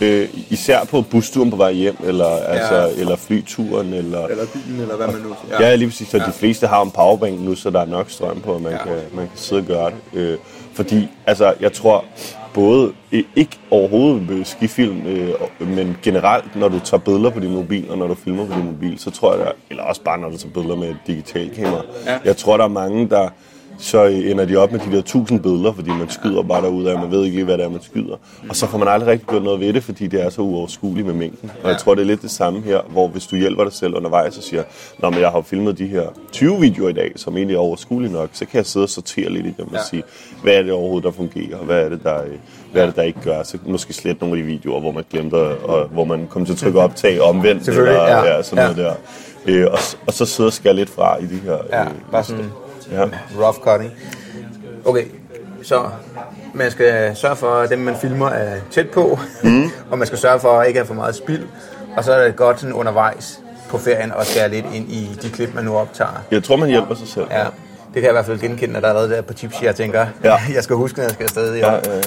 Øh, 0.00 0.28
især 0.50 0.84
på 0.84 1.02
busturen 1.02 1.50
på 1.50 1.56
vej 1.56 1.72
hjem, 1.72 1.96
eller, 2.04 2.26
altså, 2.26 2.74
Ja. 2.74 3.00
eller 3.00 3.16
flyturen, 3.16 3.94
eller... 3.94 4.26
Eller 4.26 4.44
bilen, 4.54 4.80
eller 4.80 4.96
hvad 4.96 5.06
man 5.06 5.16
nu 5.16 5.34
Ja, 5.60 5.74
lige 5.74 5.88
præcis. 5.88 6.08
Så 6.08 6.18
de 6.18 6.32
fleste 6.32 6.66
har 6.66 6.82
en 6.82 6.90
powerbank 6.90 7.40
nu, 7.40 7.54
så 7.54 7.70
der 7.70 7.80
er 7.80 7.86
nok 7.86 8.10
strøm 8.10 8.40
på, 8.40 8.54
at 8.54 8.60
man, 8.62 8.72
Ja. 8.72 8.78
ja. 8.78 8.84
kan, 8.84 8.94
man 9.14 9.26
kan 9.28 9.36
sidde 9.38 9.60
og 9.60 9.66
gøre 9.66 9.90
det. 10.12 10.18
Øh, 10.20 10.38
fordi, 10.74 11.08
altså, 11.26 11.54
jeg 11.60 11.72
tror 11.72 12.04
både, 12.54 12.92
ikke 13.36 13.58
overhovedet 13.70 14.28
med 14.30 14.44
skifilm, 14.44 15.06
øh, 15.06 15.30
men 15.60 15.96
generelt, 16.02 16.56
når 16.56 16.68
du 16.68 16.78
tager 16.78 17.00
billeder 17.00 17.30
på 17.30 17.40
din 17.40 17.52
mobil, 17.54 17.90
og 17.90 17.98
når 17.98 18.06
du 18.06 18.14
filmer 18.14 18.46
på 18.46 18.52
din 18.54 18.64
mobil, 18.66 18.98
så 18.98 19.10
tror 19.10 19.34
jeg, 19.36 19.44
der, 19.46 19.52
eller 19.70 19.82
også 19.82 20.00
bare 20.00 20.18
når 20.18 20.28
du 20.30 20.36
tager 20.36 20.52
billeder 20.52 20.76
med 20.76 20.88
et 20.88 20.96
digitalt 21.06 21.54
kamera, 21.56 21.80
Ja. 22.06 22.18
jeg 22.24 22.36
tror, 22.36 22.56
der 22.56 22.64
er 22.64 22.68
mange, 22.68 23.08
der 23.08 23.28
så 23.78 24.04
ender 24.04 24.44
de 24.44 24.56
op 24.56 24.72
med 24.72 24.80
de 24.80 24.96
der 24.96 25.02
tusind 25.02 25.40
billeder, 25.40 25.72
fordi 25.72 25.90
man 25.90 26.10
skyder 26.10 26.42
bare 26.42 26.62
derud 26.62 26.84
af, 26.86 26.98
man 26.98 27.10
ved 27.10 27.24
ikke 27.24 27.44
hvad 27.44 27.58
det 27.58 27.64
er, 27.64 27.68
man 27.68 27.82
skyder. 27.82 28.16
Og 28.48 28.56
så 28.56 28.66
får 28.66 28.78
man 28.78 28.88
aldrig 28.88 29.08
rigtig 29.10 29.28
gjort 29.28 29.42
noget 29.42 29.60
ved 29.60 29.72
det, 29.72 29.82
fordi 29.84 30.06
det 30.06 30.24
er 30.24 30.30
så 30.30 30.40
uoverskueligt 30.42 31.06
med 31.06 31.14
mængden. 31.14 31.50
Og 31.64 31.70
jeg 31.70 31.78
tror, 31.78 31.94
det 31.94 32.02
er 32.02 32.06
lidt 32.06 32.22
det 32.22 32.30
samme 32.30 32.60
her, 32.62 32.80
hvor 32.88 33.08
hvis 33.08 33.26
du 33.26 33.36
hjælper 33.36 33.64
dig 33.64 33.72
selv 33.72 33.94
undervejs 33.94 34.36
og 34.36 34.42
siger, 34.42 34.62
Nå, 34.98 35.10
men 35.10 35.20
jeg 35.20 35.30
har 35.30 35.40
filmet 35.40 35.78
de 35.78 35.86
her 35.86 36.02
20 36.32 36.60
videoer 36.60 36.88
i 36.88 36.92
dag, 36.92 37.12
som 37.16 37.36
egentlig 37.36 37.54
er 37.54 37.58
overskuelige 37.60 38.12
nok, 38.12 38.28
så 38.32 38.44
kan 38.46 38.56
jeg 38.56 38.66
sidde 38.66 38.84
og 38.84 38.88
sortere 38.90 39.30
lidt 39.30 39.46
i 39.46 39.54
dem 39.58 39.66
og 39.66 39.72
Ja. 39.72 39.78
sige, 39.90 40.02
hvad 40.42 40.54
er 40.54 40.62
det 40.62 40.72
overhovedet, 40.72 41.04
der 41.04 41.10
fungerer, 41.10 41.56
hvad 41.58 41.80
er 41.84 41.88
det, 41.88 42.02
der, 42.02 42.18
hvad 42.72 42.82
er 42.82 42.86
det, 42.86 42.96
der 42.96 43.02
ikke 43.02 43.20
gør. 43.24 43.42
Så 43.42 43.58
måske 43.66 43.92
slet 43.92 44.20
nogle 44.20 44.36
af 44.36 44.42
de 44.42 44.46
videoer, 44.46 44.80
hvor 44.80 44.92
man 44.92 45.04
glemte, 45.10 45.34
og 45.36 45.88
hvor 45.88 46.04
man 46.04 46.26
kom 46.30 46.44
til 46.44 46.52
at 46.52 46.58
trykke 46.58 46.80
optag 46.80 47.20
omvendt, 47.20 47.68
eller 47.68 47.92
ja. 47.92 48.24
ja, 48.36 48.42
sådan 48.42 48.64
noget 48.64 48.76
der. 48.76 48.92
Øh, 49.46 49.66
og, 49.72 49.78
og 50.06 50.12
så 50.12 50.24
sidde 50.26 50.46
og 50.46 50.52
skære 50.52 50.74
lidt 50.74 50.90
fra 50.90 51.16
i 51.18 51.22
de 51.26 51.36
her... 51.44 51.56
Ja, 51.70 51.82
øh, 51.84 51.90
bare 52.12 52.24
sådan 52.24 52.44
ja. 52.90 53.04
rough 53.38 53.58
cutting. 53.58 53.92
Okay, 54.84 55.04
så 55.62 55.88
man 56.54 56.70
skal 56.70 57.16
sørge 57.16 57.36
for, 57.36 57.50
at 57.54 57.70
dem 57.70 57.78
man 57.78 57.96
filmer 58.00 58.28
er 58.28 58.60
tæt 58.70 58.90
på, 58.90 59.18
mm. 59.42 59.70
og 59.90 59.98
man 59.98 60.06
skal 60.06 60.18
sørge 60.18 60.40
for 60.40 60.60
at 60.60 60.68
ikke 60.68 60.78
have 60.80 60.86
for 60.86 60.94
meget 60.94 61.14
spild, 61.14 61.46
og 61.96 62.04
så 62.04 62.12
er 62.12 62.24
det 62.24 62.36
godt 62.36 62.60
sådan 62.60 62.72
undervejs 62.74 63.40
på 63.70 63.78
ferien 63.78 64.12
at 64.18 64.26
skære 64.26 64.48
lidt 64.50 64.66
ind 64.74 64.92
i 64.92 65.10
de 65.22 65.30
klip, 65.30 65.54
man 65.54 65.64
nu 65.64 65.76
optager. 65.76 66.24
Jeg 66.30 66.44
tror, 66.44 66.56
man 66.56 66.68
hjælper 66.68 66.94
sig 66.94 67.08
selv. 67.08 67.26
Ja, 67.30 67.44
det 67.44 67.92
kan 67.94 68.02
jeg 68.02 68.10
i 68.10 68.12
hvert 68.12 68.26
fald 68.26 68.38
genkende, 68.38 68.76
at 68.76 68.82
der 68.82 68.88
er 68.88 68.92
allerede 68.92 69.16
der 69.16 69.22
på 69.22 69.32
tips, 69.32 69.62
jeg 69.62 69.76
tænker, 69.76 70.06
Ja. 70.24 70.36
jeg 70.54 70.64
skal 70.64 70.76
huske, 70.76 70.98
når 70.98 71.04
jeg 71.04 71.10
skal 71.12 71.24
afsted 71.24 71.54
i 71.54 71.58
Ja, 71.58 71.72
ja, 71.72 71.80
ja. 71.94 72.00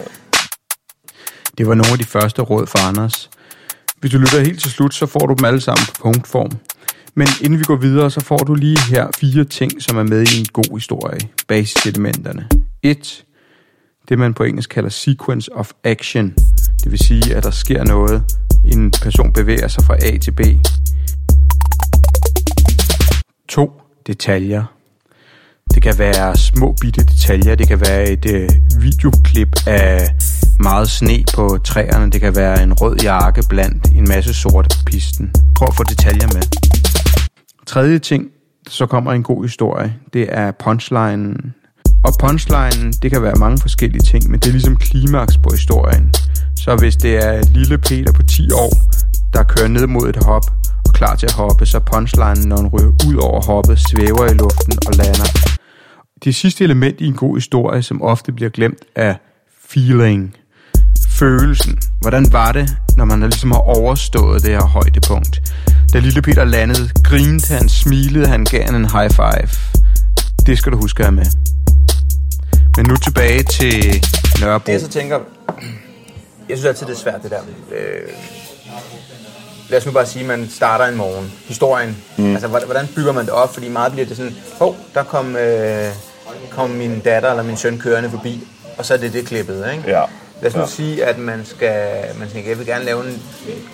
Det 1.58 1.68
var 1.68 1.74
nogle 1.74 1.92
af 1.92 1.98
de 1.98 2.06
første 2.06 2.42
råd 2.42 2.68
fra 2.68 2.88
Anders. 2.88 3.30
Hvis 4.00 4.12
du 4.12 4.18
lytter 4.18 4.40
helt 4.40 4.62
til 4.62 4.72
slut, 4.72 4.94
så 4.94 5.06
får 5.06 5.20
du 5.20 5.34
dem 5.34 5.46
alle 5.46 5.62
sammen 5.62 5.86
på 5.88 5.94
punktform. 6.02 6.52
Men 7.16 7.28
inden 7.42 7.60
vi 7.60 7.64
går 7.64 7.76
videre, 7.76 8.12
så 8.12 8.22
får 8.22 8.38
du 8.38 8.56
lige 8.56 8.80
her 8.90 9.08
fire 9.20 9.44
ting, 9.44 9.72
som 9.82 9.98
er 9.98 10.04
med 10.04 10.22
i 10.22 10.40
en 10.40 10.46
god 10.54 10.78
historie. 10.78 11.20
Basiselementerne. 11.48 12.48
1. 12.84 13.24
Det 14.10 14.20
man 14.20 14.34
på 14.34 14.44
engelsk 14.44 14.70
kalder 14.70 14.90
sequence 14.90 15.56
of 15.56 15.72
action. 15.84 16.34
Det 16.84 16.92
vil 16.92 17.00
sige, 17.00 17.36
at 17.36 17.44
der 17.44 17.52
sker 17.52 17.84
noget. 17.84 18.24
En 18.66 18.92
person 18.92 19.34
bevæger 19.34 19.68
sig 19.68 19.84
fra 19.84 19.96
A 19.96 20.18
til 20.18 20.32
B. 20.32 20.42
2. 23.50 23.82
Detaljer. 24.08 24.64
Det 25.74 25.84
kan 25.84 25.98
være 25.98 26.38
små 26.38 26.76
bitte 26.82 27.04
detaljer. 27.04 27.56
Det 27.56 27.68
kan 27.68 27.82
være 27.82 28.10
et 28.10 28.26
øh, 28.26 28.50
videoklip 28.82 29.56
af 29.68 30.10
meget 30.60 30.90
sne 30.90 31.24
på 31.36 31.58
træerne. 31.64 32.12
Det 32.12 32.22
kan 32.22 32.36
være 32.36 32.64
en 32.64 32.74
rød 32.74 32.96
jakke 33.04 33.44
blandt 33.50 33.88
en 33.96 34.08
masse 34.08 34.34
sorte 34.34 34.70
på 34.78 34.84
pisten. 34.86 35.32
Prøv 35.56 35.68
at 35.68 35.76
få 35.76 35.84
detaljer 35.84 36.28
med. 36.28 36.44
Tredje 37.70 38.00
ting, 38.00 38.24
så 38.68 38.86
kommer 38.86 39.12
en 39.12 39.24
god 39.24 39.44
historie. 39.44 39.96
Det 40.14 40.28
er 40.32 40.52
punchlinen. 40.52 41.54
Og 42.04 42.14
punchlinen, 42.20 42.94
det 43.02 43.12
kan 43.12 43.24
være 43.24 43.36
mange 43.40 43.58
forskellige 43.58 44.02
ting, 44.02 44.32
men 44.32 44.40
det 44.40 44.48
er 44.48 44.52
ligesom 44.52 44.76
klimaks 44.76 45.38
på 45.38 45.50
historien. 45.52 46.14
Så 46.56 46.76
hvis 46.76 46.96
det 46.96 47.26
er 47.26 47.44
lille 47.54 47.78
Peter 47.78 48.14
på 48.14 48.24
10 48.24 48.52
år, 48.52 48.72
der 49.34 49.44
kører 49.44 49.68
ned 49.68 49.88
mod 49.88 50.10
et 50.10 50.24
hop 50.24 50.46
og 50.86 50.94
klar 50.94 51.16
til 51.16 51.26
at 51.26 51.34
hoppe, 51.34 51.66
så 51.66 51.80
punchlinen, 51.80 52.48
når 52.50 52.56
han 52.56 52.68
ryger 52.68 52.92
ud 53.08 53.16
over 53.16 53.42
hoppet, 53.42 53.80
svæver 53.80 54.26
i 54.32 54.34
luften 54.34 54.74
og 54.88 54.94
lander. 54.94 55.30
Det 56.24 56.36
sidste 56.36 56.64
element 56.64 57.02
i 57.02 57.06
en 57.06 57.16
god 57.16 57.36
historie, 57.36 57.82
som 57.82 58.02
ofte 58.02 58.32
bliver 58.32 58.50
glemt, 58.50 58.84
er 58.96 59.16
feeling. 59.70 60.36
Følelsen. 61.10 61.78
Hvordan 62.02 62.26
var 62.32 62.52
det, 62.52 62.78
når 62.98 63.06
man 63.06 63.20
ligesom 63.20 63.52
har 63.52 63.78
overstået 63.78 64.44
det 64.44 64.50
her 64.50 64.66
højdepunkt? 64.66 65.42
Da 65.94 66.00
lille 66.00 66.22
Peter 66.22 66.44
landede, 66.44 66.90
grinede 67.04 67.54
han, 67.54 67.70
smilede 67.70 68.28
han, 68.28 68.46
gav 68.46 68.64
han 68.64 68.76
en 68.76 68.92
high 68.92 69.10
five. 69.12 69.50
Det 70.46 70.58
skal 70.58 70.72
du 70.72 70.78
huske 70.78 71.00
at 71.00 71.06
have 71.06 71.16
med. 71.16 71.26
Men 72.78 72.86
nu 72.86 72.96
tilbage 72.96 73.44
til 73.44 74.06
Nørrebro. 74.42 74.66
Det 74.66 74.72
jeg 74.74 74.82
så 74.82 74.88
tænker, 74.88 75.20
jeg 76.50 76.58
synes 76.58 76.66
altid, 76.66 76.86
det 76.88 76.94
er 76.94 76.98
svært 76.98 77.24
det 77.24 77.32
der. 77.32 77.40
Øh, 77.78 78.10
lad 79.70 79.80
os 79.80 79.86
nu 79.86 79.92
bare 79.92 80.06
sige, 80.06 80.22
at 80.22 80.28
man 80.40 80.50
starter 80.50 80.86
en 80.86 80.96
morgen. 80.96 81.32
Historien. 81.48 81.98
Mm. 82.18 82.32
Altså, 82.32 82.48
hvordan 82.48 82.68
hvordan 82.68 82.88
bygger 82.96 83.12
man 83.12 83.26
det 83.26 83.34
op? 83.34 83.54
Fordi 83.54 83.70
meget 83.70 83.92
bliver 83.92 84.06
det 84.08 84.18
sådan, 84.18 84.36
hov, 84.60 84.76
der 84.94 85.04
kom, 85.04 85.36
øh, 85.36 85.88
kom 86.52 86.70
min 86.70 87.00
datter 87.00 87.30
eller 87.30 87.44
min 87.44 87.58
søn 87.58 87.78
kørende 87.80 88.10
forbi, 88.10 88.48
og 88.78 88.86
så 88.86 88.94
er 88.94 88.98
det 88.98 89.14
det 89.14 89.26
klippet, 89.28 89.66
ikke? 89.72 89.84
Ja. 89.88 90.04
Lad 90.42 90.50
os 90.50 90.56
nu 90.56 90.62
Ja. 90.62 90.68
sige, 90.68 91.06
at 91.06 91.18
man 91.18 91.46
skal, 91.46 91.88
man 92.20 92.30
skal, 92.30 92.44
jeg 92.44 92.58
vil 92.58 92.66
gerne 92.66 92.86
lave 92.86 93.10
en 93.10 93.22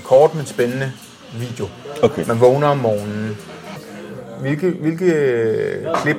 kort, 0.03 0.35
men 0.35 0.45
spændende 0.45 0.91
video. 1.33 1.67
Okay. 2.03 2.23
Man 2.27 2.39
vågner 2.41 2.67
om 2.67 2.77
morgenen. 2.77 3.37
Hvilke, 4.41 4.69
hvilke 4.81 5.05
øh, 5.05 5.85
klip 6.03 6.17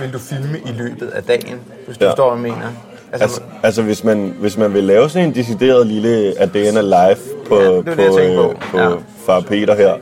vil 0.00 0.12
du 0.12 0.18
filme 0.18 0.58
i 0.66 0.72
løbet 0.72 1.06
af 1.08 1.22
dagen, 1.22 1.60
hvis 1.86 1.98
du 1.98 2.04
Ja. 2.04 2.14
hvad 2.14 2.24
jeg 2.32 2.38
mener? 2.38 2.72
Altså, 3.12 3.40
altså 3.62 3.82
hvis, 3.82 4.04
man, 4.04 4.34
hvis 4.40 4.56
man 4.56 4.74
vil 4.74 4.84
lave 4.84 5.08
sådan 5.10 5.28
en 5.28 5.34
decideret 5.34 5.86
lille 5.86 6.34
Adena 6.38 6.80
live 6.80 7.16
på, 7.48 7.60
Ja, 7.60 7.76
det 7.76 7.84
på, 7.84 7.90
det, 7.90 8.36
på. 8.36 8.50
øh, 8.50 8.54
på 8.70 8.78
Ja. 8.78 8.88
far 9.26 9.40
Peter 9.40 9.74
her, 9.74 9.94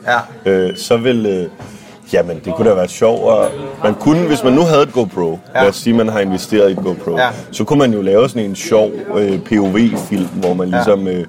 Ja. 0.46 0.50
øh, 0.50 0.76
så 0.76 0.96
vil... 0.96 1.26
Øh, 1.26 1.50
Jamen, 2.12 2.40
det 2.44 2.54
kunne 2.54 2.70
da 2.70 2.74
være 2.74 2.88
sjovt. 2.88 3.22
Og 3.22 3.50
man 3.84 3.94
kunne, 3.94 4.26
hvis 4.26 4.44
man 4.44 4.52
nu 4.52 4.60
havde 4.62 4.82
et 4.82 4.92
GoPro, 4.92 5.38
ja. 5.54 5.60
lad 5.60 5.68
os 5.68 5.76
sige, 5.76 5.94
man 5.94 6.08
har 6.08 6.20
investeret 6.20 6.68
i 6.68 6.72
et 6.72 6.78
GoPro, 6.78 7.16
Ja. 7.16 7.28
så 7.52 7.64
kunne 7.64 7.78
man 7.78 7.92
jo 7.92 8.02
lave 8.02 8.28
sådan 8.28 8.44
en 8.44 8.56
sjov 8.56 8.90
øh, 9.16 9.40
POV-film, 9.44 10.26
hvor 10.32 10.54
man 10.54 10.68
ligesom... 10.68 11.08
Øh, 11.08 11.26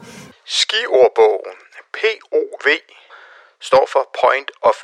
Skiordbogen, 0.47 1.53
POV, 1.97 2.67
står 3.69 3.85
for 3.93 4.03
Point 4.21 4.51
of 4.69 4.77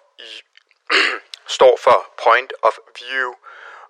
står 1.58 1.76
for 1.86 1.98
Point 2.26 2.52
of 2.68 2.76
View 3.00 3.30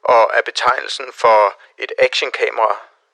og 0.03 0.23
er 0.37 0.43
betegnelsen 0.49 1.07
for 1.23 1.39
et 1.83 1.91
actionkamera, 2.05 2.73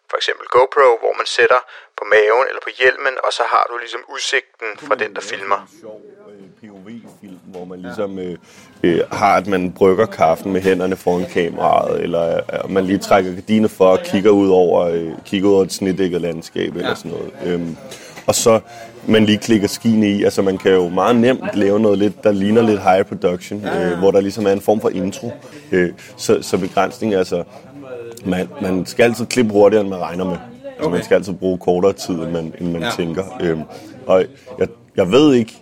for 0.09 0.17
eksempel 0.17 0.45
GoPro, 0.55 0.89
hvor 1.03 1.13
man 1.19 1.27
sætter 1.37 1.61
på 1.97 2.03
maven 2.13 2.45
eller 2.49 2.63
på 2.67 2.71
hjelmen, 2.79 3.13
og 3.25 3.31
så 3.37 3.43
har 3.53 3.63
du 3.71 3.75
ligesom 3.83 4.01
udsigten 4.13 4.69
fra 4.87 4.95
den, 4.95 5.11
der 5.15 5.21
filmer. 5.31 5.59
Øh, 6.31 6.47
POV-film, 6.59 7.39
hvor 7.53 7.65
man 7.65 7.79
ligesom 7.87 8.19
øh, 8.19 8.37
øh, 8.83 8.99
har, 9.11 9.35
at 9.41 9.47
man 9.47 9.73
brygger 9.79 10.05
kaffen 10.05 10.53
med 10.53 10.61
hænderne 10.61 10.97
foran 10.97 11.25
kameraet, 11.33 12.01
eller 12.01 12.25
øh, 12.37 12.71
man 12.71 12.83
lige 12.85 12.99
trækker 12.99 13.33
gardiner 13.33 13.67
for 13.67 13.87
og 13.95 13.99
kigger 13.99 14.31
ud 14.31 14.49
over, 14.49 14.79
øh, 14.85 15.11
kigger 15.25 15.49
ud 15.49 15.53
over 15.53 15.63
et 15.63 15.73
snedækket 15.73 16.21
landskab 16.21 16.75
eller 16.75 16.95
sådan 16.95 17.11
noget. 17.11 17.31
Øhm, 17.45 17.77
og 18.27 18.35
så 18.35 18.59
man 19.07 19.25
lige 19.25 19.37
klikker 19.37 19.67
skiene 19.67 20.09
i. 20.09 20.23
Altså 20.23 20.41
man 20.41 20.57
kan 20.57 20.71
jo 20.71 20.89
meget 20.89 21.15
nemt 21.15 21.43
lave 21.53 21.79
noget 21.79 21.97
lidt, 21.97 22.23
der 22.23 22.31
ligner 22.31 22.61
lidt 22.61 22.81
high 22.83 23.05
production, 23.05 23.65
øh, 23.65 23.97
hvor 23.99 24.11
der 24.11 24.21
ligesom 24.21 24.45
er 24.45 24.51
en 24.51 24.61
form 24.61 24.81
for 24.81 24.89
intro. 24.89 25.31
Øh, 25.71 25.91
så, 26.17 26.37
så 26.41 26.57
begrænsning 26.57 27.13
altså, 27.13 27.43
man, 28.25 28.47
man 28.61 28.85
skal 28.85 29.03
altid 29.03 29.25
klippe 29.25 29.51
hurtigere, 29.51 29.81
end 29.81 29.89
man 29.89 29.99
regner 29.99 30.25
med. 30.25 30.37
Altså 30.77 30.89
man 30.89 31.03
skal 31.03 31.15
altid 31.15 31.33
bruge 31.33 31.57
kortere 31.57 31.93
tid, 31.93 32.15
end 32.15 32.31
man, 32.31 32.53
end 32.61 32.71
man 32.71 32.81
ja. 32.81 32.89
tænker. 32.97 33.23
Øhm, 33.41 33.61
og 34.05 34.23
jeg, 34.59 34.67
jeg 34.95 35.11
ved 35.11 35.33
ikke, 35.33 35.53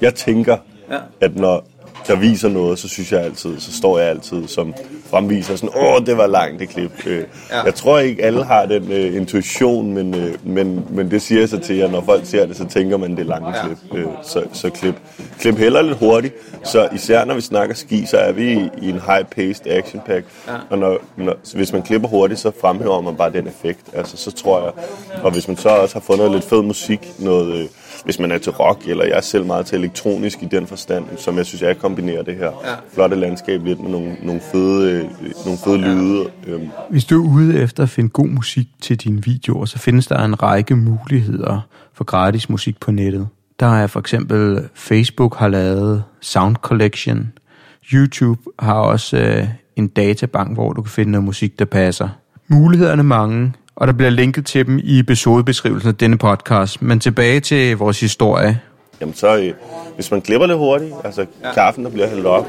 jeg 0.00 0.14
tænker, 0.14 0.56
ja. 0.90 0.98
at 1.20 1.36
når 1.36 1.64
jeg 2.08 2.20
viser 2.20 2.48
noget, 2.48 2.78
så 2.78 2.88
synes 2.88 3.12
jeg 3.12 3.20
altid, 3.20 3.60
så 3.60 3.72
står 3.72 3.98
jeg 3.98 4.08
altid 4.08 4.48
som 4.48 4.74
fremviser 5.10 5.56
sådan, 5.56 5.70
åh, 5.76 6.06
det 6.06 6.16
var 6.16 6.26
langt 6.26 6.60
det 6.60 6.68
klip. 6.68 7.06
Øh, 7.06 7.24
ja. 7.50 7.62
Jeg 7.62 7.74
tror 7.74 7.98
ikke, 7.98 8.24
alle 8.24 8.44
har 8.44 8.66
den 8.66 8.92
øh, 8.92 9.16
intuition, 9.16 9.92
men, 9.94 10.14
øh, 10.14 10.34
men, 10.42 10.86
men 10.90 11.10
det 11.10 11.22
siger 11.22 11.46
så 11.46 11.58
til 11.58 11.76
jer, 11.76 11.90
når 11.90 12.00
folk 12.00 12.26
ser 12.26 12.46
det, 12.46 12.56
så 12.56 12.64
tænker 12.64 12.96
man, 12.96 13.10
det 13.10 13.18
er 13.18 13.24
lange 13.24 13.48
ja. 13.48 13.66
klip. 13.66 13.78
Øh, 13.94 14.06
så, 14.22 14.42
så 14.52 14.70
klip, 14.70 14.94
klip 15.40 15.56
heller 15.56 15.82
lidt 15.82 15.98
hurtigt. 15.98 16.34
Så 16.64 16.88
især 16.94 17.24
når 17.24 17.34
vi 17.34 17.40
snakker 17.40 17.74
ski, 17.74 18.06
så 18.06 18.16
er 18.16 18.32
vi 18.32 18.52
i, 18.52 18.68
i 18.82 18.90
en 18.90 18.98
high-paced 18.98 19.70
action 19.70 20.02
pack. 20.06 20.26
Ja. 20.48 20.52
Og 20.70 20.78
når, 20.78 20.98
når, 21.16 21.36
hvis 21.54 21.72
man 21.72 21.82
klipper 21.82 22.08
hurtigt, 22.08 22.40
så 22.40 22.50
fremhæver 22.60 23.00
man 23.00 23.16
bare 23.16 23.32
den 23.32 23.46
effekt. 23.46 23.80
Altså, 23.92 24.16
så 24.16 24.30
tror 24.30 24.62
jeg, 24.64 24.72
og 25.22 25.30
hvis 25.30 25.48
man 25.48 25.56
så 25.56 25.68
også 25.68 25.94
har 25.94 26.00
fundet 26.00 26.30
lidt 26.30 26.44
fed 26.44 26.62
musik, 26.62 27.08
noget... 27.18 27.56
Øh, 27.56 27.66
hvis 28.04 28.18
man 28.18 28.32
er 28.32 28.38
til 28.38 28.52
rock, 28.52 28.88
eller 28.88 29.04
jeg 29.04 29.16
er 29.16 29.20
selv 29.20 29.46
meget 29.46 29.66
til 29.66 29.78
elektronisk 29.78 30.42
i 30.42 30.46
den 30.50 30.66
forstand, 30.66 31.04
som 31.16 31.36
jeg 31.36 31.46
synes, 31.46 31.62
jeg 31.62 31.78
kombinerer 31.78 32.22
det 32.22 32.36
her 32.36 32.44
ja. 32.44 32.74
flotte 32.94 33.16
landskab 33.16 33.64
lidt 33.64 33.80
med 33.80 33.90
nogle, 33.90 34.16
nogle 34.22 34.40
fede, 34.40 34.92
øh, 34.92 35.04
nogle 35.44 35.58
fede 35.64 35.78
lyde. 35.78 36.26
Øhm. 36.46 36.68
Hvis 36.90 37.04
du 37.04 37.24
er 37.24 37.28
ude 37.28 37.60
efter 37.60 37.82
at 37.82 37.88
finde 37.88 38.10
god 38.10 38.28
musik 38.28 38.66
til 38.80 38.96
dine 38.96 39.22
videoer, 39.22 39.64
så 39.64 39.78
findes 39.78 40.06
der 40.06 40.24
en 40.24 40.42
række 40.42 40.76
muligheder 40.76 41.60
for 41.94 42.04
gratis 42.04 42.48
musik 42.48 42.80
på 42.80 42.90
nettet. 42.90 43.28
Der 43.60 43.66
er 43.66 43.86
for 43.86 44.00
eksempel 44.00 44.68
Facebook 44.74 45.36
har 45.36 45.48
lavet 45.48 46.04
Sound 46.20 46.56
Collection. 46.56 47.32
YouTube 47.92 48.40
har 48.58 48.74
også 48.74 49.16
øh, 49.16 49.48
en 49.76 49.88
databank, 49.88 50.54
hvor 50.54 50.72
du 50.72 50.82
kan 50.82 50.90
finde 50.90 51.12
noget 51.12 51.24
musik, 51.24 51.58
der 51.58 51.64
passer. 51.64 52.08
Mulighederne 52.48 53.00
er 53.00 53.04
mange, 53.04 53.52
og 53.80 53.86
der 53.86 53.92
bliver 53.92 54.10
linket 54.10 54.46
til 54.46 54.66
dem 54.66 54.80
i 54.84 54.98
episodebeskrivelsen 54.98 55.88
af 55.88 55.94
denne 55.94 56.18
podcast. 56.18 56.82
Men 56.82 57.00
tilbage 57.00 57.40
til 57.40 57.76
vores 57.76 58.00
historie. 58.00 58.60
Jamen 59.00 59.14
så, 59.14 59.36
øh, 59.36 59.52
hvis 59.94 60.10
man 60.10 60.20
klipper 60.20 60.46
lidt 60.46 60.58
hurtigt, 60.58 60.94
altså 61.04 61.26
ja. 61.44 61.54
kaffen, 61.54 61.84
der 61.84 61.90
bliver 61.90 62.08
hældt 62.08 62.26
op, 62.26 62.46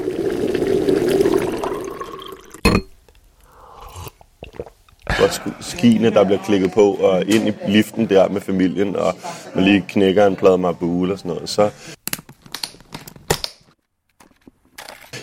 og 5.06 5.26
sk- 5.26 5.62
skiene, 5.70 6.10
der 6.10 6.24
bliver 6.24 6.40
klikket 6.46 6.72
på, 6.72 6.92
og 6.92 7.24
ind 7.28 7.48
i 7.48 7.52
liften 7.68 8.10
der 8.10 8.30
med 8.30 8.42
familien, 8.42 8.96
og 8.96 9.16
man 9.56 9.64
lige 9.64 9.86
knækker 9.90 10.28
en 10.28 10.36
plade 10.36 10.58
marbule 10.58 11.14
og 11.14 11.20
sådan 11.20 11.30
noget, 11.32 11.50
så, 11.50 11.70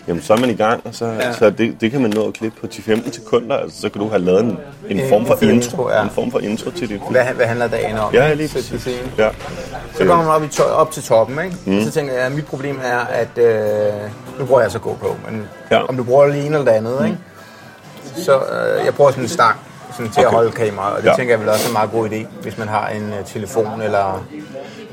jamen, 0.08 0.22
så 0.22 0.32
er 0.32 0.36
man 0.38 0.50
i 0.50 0.54
gang, 0.54 0.80
og 0.84 0.94
så, 0.94 1.04
ja. 1.06 1.32
så 1.32 1.50
det, 1.50 1.80
det 1.80 1.90
kan 1.90 2.00
man 2.00 2.10
nå 2.10 2.26
at 2.28 2.32
klippe 2.34 2.60
på 2.60 2.66
10-15 2.66 3.12
sekunder, 3.12 3.56
altså, 3.56 3.80
så 3.80 3.88
kan 3.88 4.00
du 4.00 4.08
have 4.08 4.22
lavet 4.22 4.40
en, 4.44 4.58
en, 4.88 5.08
form 5.08 5.26
for 5.26 5.38
intro, 5.42 5.90
ja. 5.90 6.02
en 6.02 6.10
form 6.10 6.30
for 6.30 6.38
intro 6.38 6.70
til 6.70 6.88
dit 6.88 7.00
Hvad, 7.10 7.24
hvad 7.24 7.46
handler 7.46 7.66
dagen 7.68 7.98
om? 7.98 8.14
Ja, 8.14 8.34
lige 8.34 8.48
præcis. 8.48 8.82
så- 8.82 8.90
Ja. 9.18 9.28
Så 9.94 10.04
kommer 10.04 10.24
man 10.24 10.34
op, 10.34 10.42
i 10.44 10.48
to- 10.48 10.62
op 10.62 10.90
til 10.90 11.02
toppen, 11.02 11.38
ikke? 11.44 11.56
Mm. 11.66 11.84
Så 11.84 11.90
tænker 11.90 12.12
jeg, 12.12 12.22
at 12.22 12.32
mit 12.32 12.46
problem 12.46 12.80
er, 12.84 12.98
at 12.98 13.38
øh, 13.44 13.92
nu 14.38 14.44
bruger 14.44 14.60
jeg 14.60 14.70
så 14.70 14.78
GoPro, 14.78 15.08
men 15.30 15.42
Ja. 15.70 15.76
ja. 15.76 15.82
om 15.88 15.96
du 15.96 16.04
bruger 16.04 16.26
det 16.26 16.36
ene 16.46 16.56
eller 16.58 16.64
det 16.64 16.68
andet, 16.78 17.04
ikke? 17.04 17.18
Så 18.16 18.36
øh, 18.36 18.84
jeg 18.84 18.94
bruger 18.94 19.10
sådan 19.10 19.24
en 19.24 19.28
stang 19.28 19.56
sådan 19.96 20.12
til 20.12 20.20
okay. 20.20 20.26
at 20.28 20.34
holde 20.34 20.50
kameraet, 20.50 20.92
og 20.96 21.02
det 21.02 21.06
Ja. 21.06 21.10
ja. 21.12 21.16
tænker 21.16 21.32
jeg 21.34 21.40
vel 21.40 21.48
også 21.48 21.64
er 21.64 21.68
en 21.68 21.72
meget 21.72 21.90
god 21.90 22.08
idé, 22.08 22.42
hvis 22.42 22.58
man 22.58 22.68
har 22.68 22.88
en 22.88 23.02
øh, 23.20 23.24
telefon, 23.26 23.82
eller 23.82 24.26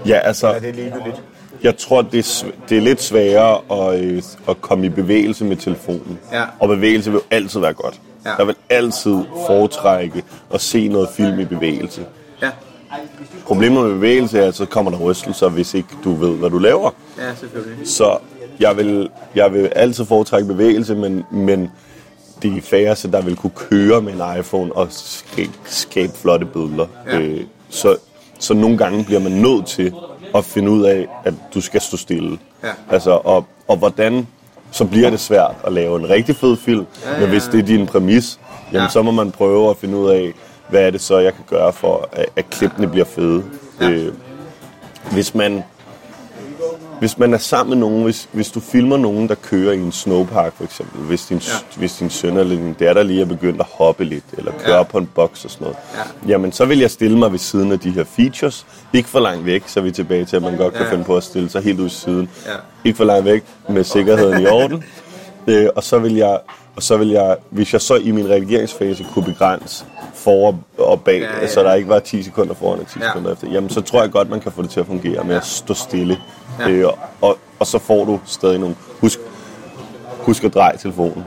Ja, 0.06 0.18
altså, 0.24 0.48
er 0.48 0.60
det 0.60 0.76
ligegyldigt? 0.76 1.22
Jeg 1.64 1.78
tror, 1.78 2.02
det 2.02 2.20
er, 2.20 2.46
det 2.70 2.78
er 2.78 2.82
lidt 2.82 3.02
sværere 3.02 3.62
at, 3.72 4.04
øh, 4.04 4.24
at 4.50 4.62
komme 4.62 4.86
i 4.86 4.90
bevægelse 4.90 5.46
med 5.46 5.56
telefonen. 5.56 6.20
Ja. 6.32 6.44
Og 6.60 6.68
bevægelse 6.68 7.12
vil 7.12 7.18
jo 7.18 7.24
altid 7.32 7.60
være 7.60 7.74
godt. 7.74 8.02
Ja. 8.26 8.32
Jeg 8.38 8.48
vil 8.48 8.56
altid 8.70 9.18
foretrække 9.48 10.24
at 10.54 10.62
se 10.62 10.88
noget 10.88 11.10
film 11.10 11.40
i 11.40 11.46
bevægelse. 11.46 12.06
Ja, 12.42 12.50
Problemet 13.46 13.84
med 13.84 13.94
bevægelse 13.94 14.40
er, 14.40 14.48
at 14.48 14.56
så 14.56 14.66
kommer 14.66 14.92
der 14.92 14.98
rystelser, 14.98 15.50
hvis 15.50 15.74
ikke 15.74 15.90
du 16.04 16.14
ved, 16.14 16.38
hvad 16.38 16.50
du 16.50 16.58
laver. 16.58 16.92
ja 17.18 17.36
selvfølgelig. 17.36 17.88
Så 17.90 18.18
jeg 18.60 18.78
vil, 18.78 19.10
jeg 19.36 19.54
vil 19.54 19.72
altid 19.76 20.06
foretrække 20.06 20.48
bevægelse, 20.48 20.96
men, 20.96 21.24
men 21.32 21.72
det 22.42 22.58
er 22.58 22.62
færreste, 22.62 23.12
der 23.12 23.22
vil 23.22 23.36
kunne 23.36 23.52
køre 23.56 24.02
med 24.02 24.14
en 24.14 24.40
iPhone 24.40 24.74
og 24.76 24.88
skabe, 24.92 25.52
skabe 25.66 26.14
flotte 26.16 26.46
billeder. 26.46 26.88
Ja. 27.08 27.20
Øh, 27.20 27.42
så, 27.70 27.96
så 28.40 28.54
nogle 28.54 28.78
gange 28.78 29.04
bliver 29.06 29.20
man 29.20 29.32
nødt 29.32 29.66
til 29.66 29.94
at 30.36 30.46
finde 30.46 30.72
ud 30.72 30.84
af, 30.84 31.08
at 31.26 31.34
du 31.54 31.62
skal 31.62 31.82
stå 31.82 31.98
stille. 31.98 32.38
Ja. 32.64 32.70
Altså, 32.92 33.12
og, 33.12 33.46
og 33.68 33.78
hvordan, 33.78 34.28
så 34.72 34.86
bliver 34.86 35.10
det 35.10 35.20
svært 35.20 35.56
at 35.68 35.74
lave 35.74 36.00
en 36.00 36.10
rigtig 36.10 36.36
fed 36.36 36.58
film, 36.58 36.86
ja, 37.06 37.14
ja, 37.14 37.20
men 37.20 37.30
hvis 37.30 37.44
det 37.44 37.60
er 37.60 37.64
din 37.64 37.86
præmis, 37.88 38.40
jamen, 38.72 38.84
Ja. 38.86 38.90
så 38.90 39.02
må 39.02 39.12
man 39.12 39.32
prøve 39.32 39.70
at 39.70 39.78
finde 39.78 39.98
ud 39.98 40.10
af, 40.10 40.34
hvad 40.70 40.82
er 40.82 40.90
det 40.92 41.02
så, 41.02 41.18
jeg 41.18 41.34
kan 41.34 41.44
gøre 41.48 41.74
for, 41.74 42.10
at, 42.12 42.26
at 42.36 42.50
klippene 42.50 42.88
bliver 42.88 43.06
fede. 43.06 43.44
Ja. 43.82 43.90
Øh, 43.90 44.14
hvis 45.12 45.36
man 45.36 45.64
hvis 47.00 47.18
man 47.18 47.34
er 47.34 47.38
sammen 47.38 47.70
med 47.70 47.78
nogen, 47.88 48.04
hvis, 48.04 48.30
hvis 48.32 48.52
du 48.52 48.60
filmer 48.60 48.98
nogen, 48.98 49.30
der 49.30 49.36
kører 49.36 49.74
i 49.74 49.80
en 49.80 49.92
snowpark 49.92 50.54
for 50.58 50.64
eksempel, 50.64 51.02
hvis 51.02 51.26
din, 51.26 51.38
ja. 51.38 51.78
hvis 51.78 51.94
din 51.94 52.10
søn 52.10 52.38
eller 52.38 52.56
din 52.56 52.74
datter 52.74 53.04
lige 53.04 53.22
er 53.22 53.26
begyndt 53.26 53.60
at 53.60 53.68
hoppe 53.72 54.04
lidt, 54.04 54.24
eller 54.38 54.52
køre 54.66 54.78
Ja. 54.78 54.84
på 54.84 54.98
en 54.98 55.10
boks 55.16 55.46
og 55.46 55.52
sådan 55.52 55.66
noget, 55.66 55.78
Ja. 56.28 56.34
jamen 56.34 56.52
så 56.52 56.66
vil 56.66 56.80
jeg 56.80 56.92
stille 56.92 57.18
mig 57.20 57.32
ved 57.32 57.40
siden 57.40 57.72
af 57.72 57.80
de 57.80 57.92
her 57.92 58.04
features. 58.04 58.66
Ikke 58.94 59.10
for 59.10 59.20
langt 59.20 59.46
væk, 59.46 59.64
så 59.68 59.80
er 59.80 59.84
vi 59.84 59.92
tilbage 59.92 60.26
til, 60.26 60.36
at 60.36 60.42
man 60.42 60.58
godt 60.58 60.74
kan 60.74 60.86
Ja. 60.86 60.92
finde 60.92 61.04
på 61.04 61.18
at 61.18 61.24
stille 61.24 61.50
sig 61.50 61.64
helt 61.64 61.80
ud 61.80 61.90
til 61.90 62.00
siden. 62.00 62.30
Ja. 62.46 62.52
Ikke 62.86 62.98
for 62.98 63.04
langt 63.06 63.26
væk, 63.26 63.44
med 63.70 63.84
sikkerheden 63.84 64.42
i 64.42 64.46
orden. 64.48 64.84
Øh, 65.48 65.68
og 65.76 65.84
så 65.84 65.98
vil 66.00 66.16
jeg, 66.16 66.40
og 66.76 66.84
så 66.84 66.98
vil 66.98 67.10
jeg, 67.10 67.36
hvis 67.50 67.74
jeg 67.74 67.82
så 67.82 67.96
i 67.96 68.12
min 68.12 68.30
redigeringsfase 68.30 69.06
kunne 69.14 69.26
begrænse 69.26 69.86
for 70.14 70.56
og 70.78 71.02
bag, 71.02 71.20
Ja, 71.20 71.26
ja, 71.26 71.36
ja, 71.36 71.42
ja. 71.42 71.48
så 71.48 71.64
der 71.64 71.74
ikke 71.74 71.90
var 71.90 72.00
10 72.00 72.24
sekunder 72.24 72.54
foran 72.54 72.80
og 72.80 72.88
10 72.88 73.00
Ja. 73.00 73.06
ja. 73.06 73.12
sekunder 73.12 73.34
efter, 73.34 73.48
jamen 73.52 73.70
så 73.70 73.82
tror 73.82 74.02
jeg 74.02 74.12
godt, 74.12 74.30
man 74.30 74.40
kan 74.40 74.52
få 74.52 74.62
det 74.62 74.70
til 74.70 74.80
at 74.80 74.86
fungere 74.86 75.24
med 75.24 75.36
at 75.36 75.46
stå 75.46 75.74
stille. 75.74 76.18
Ja. 76.60 76.70
Øh, 76.70 76.88
og, 77.22 77.38
og 77.60 77.68
så 77.68 77.80
får 77.80 78.06
du 78.06 78.20
stadig 78.26 78.60
nogle... 78.60 78.76
Husk, 79.02 79.20
husk 80.20 80.44
at 80.44 80.54
dreje 80.54 80.78
telefonen. 80.78 81.24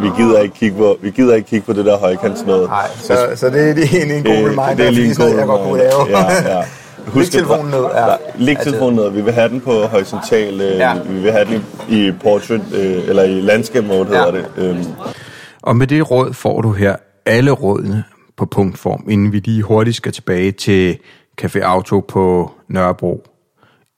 Vi 0.00 0.08
gider 0.16 0.40
ikke 0.40 0.54
kigge 0.54 0.76
på, 0.76 0.96
vi 1.02 1.10
gider 1.10 1.34
ikke 1.34 1.48
kigge 1.48 1.66
på 1.66 1.72
det 1.72 1.84
der 1.84 1.98
højkants 1.98 2.42
noget. 2.46 2.68
Nej, 2.68 2.88
så, 3.00 3.18
så 3.36 3.50
det 3.50 3.70
er 3.70 3.74
lige 3.74 4.02
en, 4.04 4.10
en 4.10 4.24
god 4.24 4.32
reminder, 4.32 4.74
det 4.74 4.86
er 4.86 4.90
lige 4.90 5.08
en 5.08 5.14
god 5.16 5.36
jeg 5.38 5.46
godt 5.46 5.62
kunne 5.62 5.78
lave. 5.78 6.00
reminder. 6.02 6.56
Ja, 6.58 6.64
ja. 7.14 7.20
Læg 7.20 7.30
telefonen 7.30 7.70
ned, 7.70 7.84
ja. 7.94 8.06
Læg 8.38 8.48
Altså- 8.56 8.64
telefonen 8.70 8.96
ned. 8.96 9.10
Vi 9.10 9.20
vil 9.20 9.32
have 9.32 9.48
den 9.48 9.60
på 9.60 9.72
horisontal. 9.72 10.60
Øh, 10.60 10.76
Ja. 10.76 11.02
Vi 11.02 11.20
vil 11.20 11.32
have 11.32 11.44
den 11.44 11.64
i, 11.88 12.06
i 12.08 12.12
portrait, 12.12 12.60
øh, 12.74 13.08
eller 13.08 13.22
i 13.22 13.40
landscape 13.40 13.86
mode 13.86 14.04
hedder 14.04 14.26
Ja. 14.36 14.38
det. 14.38 14.46
Øhm, 14.56 14.84
Og 15.62 15.76
med 15.76 15.86
det 15.86 16.10
råd 16.10 16.32
får 16.32 16.60
du 16.60 16.72
her 16.72 16.96
alle 17.26 17.50
rådene 17.50 18.04
på 18.36 18.46
punktform, 18.46 19.06
inden 19.10 19.32
vi 19.32 19.38
lige 19.38 19.62
hurtigt 19.62 19.96
skal 19.96 20.12
tilbage 20.12 20.52
til 20.52 20.98
Café 21.42 21.58
Auto 21.60 22.00
på 22.00 22.50
Nørrebro. 22.68 23.22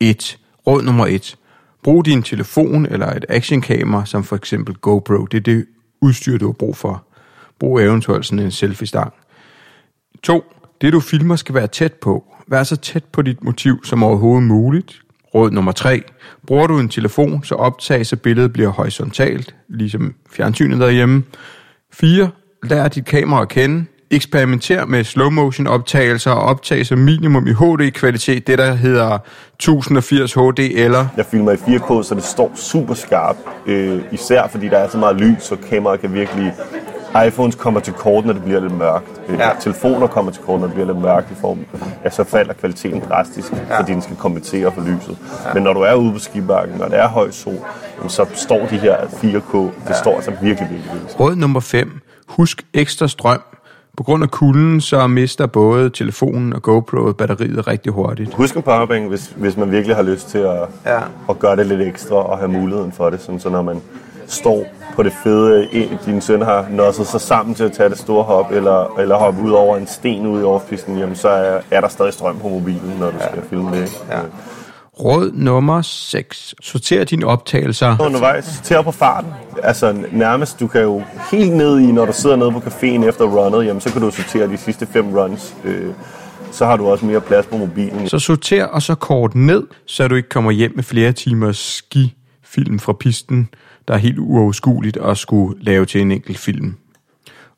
1. 0.01 0.39
Råd 0.67 0.83
nummer 0.83 1.07
1. 1.07 1.37
Brug 1.85 2.05
din 2.05 2.23
telefon 2.23 2.87
eller 2.87 3.07
et 3.07 3.25
actionkamera, 3.29 4.07
som 4.07 4.25
for 4.25 4.37
eksempel 4.37 4.75
GoPro. 4.75 5.25
Det 5.27 5.37
er 5.37 5.41
det 5.43 5.67
udstyr, 6.03 6.39
du 6.39 6.47
har 6.47 6.53
brug 6.53 6.77
for. 6.77 7.03
Brug 7.61 7.81
eventuelt 7.81 8.27
sådan 8.27 8.39
en 8.45 8.51
selfie-stang. 8.51 9.13
2. 10.23 10.43
Det 10.83 10.93
du 10.93 11.01
filmer 11.01 11.37
skal 11.37 11.55
være 11.55 11.67
tæt 11.67 11.93
på. 11.93 12.25
Vær 12.47 12.63
så 12.63 12.77
tæt 12.77 13.05
på 13.05 13.23
dit 13.23 13.45
motiv 13.45 13.85
som 13.85 14.03
overhovedet 14.03 14.43
muligt. 14.43 15.01
Råd 15.35 15.51
nummer 15.51 15.73
3. 15.73 16.03
Bruger 16.47 16.67
du 16.67 16.79
en 16.79 16.89
telefon, 16.89 17.45
så 17.45 17.55
optag, 17.55 18.07
så 18.07 18.17
billedet 18.17 18.53
bliver 18.53 18.69
horisontalt, 18.69 19.55
ligesom 19.69 20.15
fjernsynet 20.33 20.81
derhjemme. 20.81 21.23
4. 21.93 22.31
Lær 22.63 22.89
dit 22.89 23.05
kamera 23.05 23.43
at 23.43 23.49
kende. 23.49 23.85
Eksperimenter 24.11 24.87
med 24.87 25.05
slow 25.05 25.31
motion 25.31 25.67
optagelser 25.67 26.31
og 26.31 26.43
optage 26.43 26.85
som 26.85 26.99
minimum 26.99 27.47
i 27.47 27.53
HD-kvalitet, 27.53 28.47
det 28.47 28.59
der 28.59 28.75
hedder 28.75 29.19
1080 29.55 30.35
HD 30.35 30.59
eller... 30.59 31.07
Jeg 31.17 31.27
filmer 31.27 31.53
i 31.53 31.55
4K, 31.55 32.03
så 32.03 32.15
det 32.15 32.25
står 32.25 32.53
super 32.55 32.95
skarpt. 32.95 33.39
Øh, 33.67 34.03
især 34.13 34.49
fordi 34.49 34.69
der 34.69 34.79
er 34.79 34.89
så 34.89 34.99
meget 34.99 35.17
lys, 35.17 35.43
så 35.43 35.57
kameraet 35.71 36.01
kan 36.01 36.15
virkelig 36.15 36.53
iPhones 37.27 37.55
kommer 37.55 37.81
til 37.81 37.93
kort, 37.93 38.25
når 38.27 38.33
det 38.33 38.43
bliver 38.45 38.61
lidt 38.61 38.79
mørkt. 38.79 39.21
Øh, 39.29 39.39
Ja. 39.39 39.51
Telefoner 39.61 40.07
kommer 40.07 40.33
til 40.33 40.43
kort, 40.43 40.61
når 40.61 40.67
det 40.67 40.75
bliver 40.75 40.87
lidt 40.87 40.99
mørkt 41.03 41.31
i 41.31 41.35
form. 41.41 41.59
Ja, 42.05 42.11
så 42.11 42.25
falder 42.25 42.53
kvaliteten 42.55 43.03
drastisk, 43.09 43.53
ja. 43.69 43.79
fordi 43.81 43.93
den 43.93 44.03
skal 44.03 44.17
kompensere 44.17 44.73
for 44.73 44.81
lyset. 44.81 45.19
Ja. 45.47 45.55
Men 45.55 45.63
når 45.63 45.73
du 45.73 45.81
er 45.81 45.95
ude 45.95 46.13
på 46.13 46.19
skibakken, 46.19 46.77
når 46.79 46.89
det 46.89 46.99
er 46.99 47.09
høj 47.09 47.31
sol, 47.31 47.55
så 48.09 48.27
står 48.35 48.67
de 48.67 48.77
her 48.79 48.97
4K, 48.97 49.57
det 49.59 49.73
ja. 49.89 49.93
står 49.95 50.15
altså 50.17 50.31
virkelig, 50.31 50.47
virkelig, 50.71 50.93
virkelig. 50.93 51.21
Råd 51.21 51.37
nummer 51.37 51.61
5. 51.61 52.01
Husk 52.29 52.63
ekstra 52.75 53.09
strøm. 53.09 53.41
På 53.97 54.03
grund 54.03 54.23
af 54.23 54.31
kulden, 54.31 54.81
så 54.81 55.07
mister 55.07 55.47
både 55.47 55.91
telefonen 55.91 56.53
og 56.53 56.63
GoPro 56.63 57.13
batteriet 57.13 57.67
rigtig 57.69 57.93
hurtigt. 57.93 58.35
Husk 58.35 58.57
en 58.57 58.63
powerbank, 58.63 59.09
hvis, 59.09 59.33
hvis 59.37 59.57
man 59.57 59.71
virkelig 59.71 59.97
har 59.97 60.03
lyst 60.03 60.29
til 60.29 60.39
at, 60.39 60.57
Ja. 60.87 60.99
at 61.29 61.39
gøre 61.39 61.57
det 61.57 61.67
lidt 61.67 61.81
ekstra 61.81 62.15
og 62.17 62.39
have 62.39 62.49
muligheden 62.51 62.93
for 62.93 63.11
det. 63.11 63.21
Sådan, 63.21 63.41
så 63.41 63.49
når 63.49 63.63
man 63.63 63.81
står 64.27 64.67
på 64.97 65.03
det 65.03 65.13
fede, 65.23 65.69
din 66.07 66.21
søn 66.21 66.43
har 66.43 66.67
nosset 66.71 67.07
sig 67.07 67.21
sammen 67.21 67.55
til 67.55 67.65
at 67.65 67.73
tage 67.73 67.89
det 67.89 67.99
store 67.99 68.25
hop, 68.25 68.53
eller, 68.53 68.99
eller 68.99 69.17
hoppe 69.17 69.43
ud 69.43 69.51
over 69.51 69.77
en 69.77 69.87
sten 69.87 70.27
ude 70.27 70.43
i 70.43 70.45
overfisken, 70.45 70.99
jamen 70.99 71.17
så 71.17 71.29
er, 71.29 71.61
er 71.71 71.81
der 71.81 71.89
stadig 71.89 72.13
strøm 72.13 72.39
på 72.39 72.49
mobilen, 72.49 72.97
når 73.01 73.11
du 73.11 73.17
ja. 73.21 73.29
skal 73.29 73.43
filme 73.51 73.71
det. 73.71 73.83
Ikke? 73.83 73.97
Ja. 74.11 74.19
Råd 75.01 75.33
nummer 75.35 75.83
6. 75.83 76.55
Sorter 76.61 77.05
dine 77.05 77.27
optagelser. 77.27 77.97
Undervejs, 78.01 78.61
til 78.65 78.77
på 78.85 78.91
farten. 78.91 79.31
Altså 79.63 79.97
nærmest, 80.13 80.61
du 80.61 80.67
kan 80.67 80.83
jo 80.83 81.03
helt 81.31 81.53
ned 81.53 81.79
i, 81.79 81.93
når 81.93 82.07
du 82.07 82.13
sidder 82.13 82.37
nede 82.37 82.53
på 82.53 82.59
caféen 82.59 83.09
efter 83.09 83.25
runnet, 83.25 83.67
jamen 83.67 83.81
så 83.81 83.93
kan 83.93 84.03
du 84.03 84.11
sortere 84.11 84.49
de 84.49 84.57
sidste 84.57 84.87
fem 84.87 85.15
runs. 85.15 85.55
Øh, 85.65 85.87
så 86.53 86.67
har 86.67 86.77
du 86.77 86.89
også 86.89 87.07
mere 87.07 87.21
plads 87.21 87.47
på 87.47 87.57
mobilen. 87.57 88.09
Så 88.09 88.19
sorter 88.19 88.65
og 88.65 88.83
så 88.83 88.95
kort 88.95 89.35
ned, 89.35 89.67
så 89.87 90.09
du 90.09 90.15
ikke 90.15 90.29
kommer 90.29 90.51
hjem 90.51 90.73
med 90.75 90.85
flere 90.85 91.13
timers 91.13 91.59
skifilm 91.59 92.79
fra 92.79 92.93
pisten, 92.93 93.49
der 93.89 93.95
er 93.95 93.99
helt 93.99 94.19
uoverskueligt 94.19 94.97
at 94.97 95.19
skulle 95.19 95.65
lave 95.65 95.87
til 95.87 96.01
en 96.01 96.13
enkelt 96.13 96.39
film. 96.39 96.75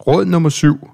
Råd 0.06 0.24
nummer 0.24 0.48
7. 0.48 0.88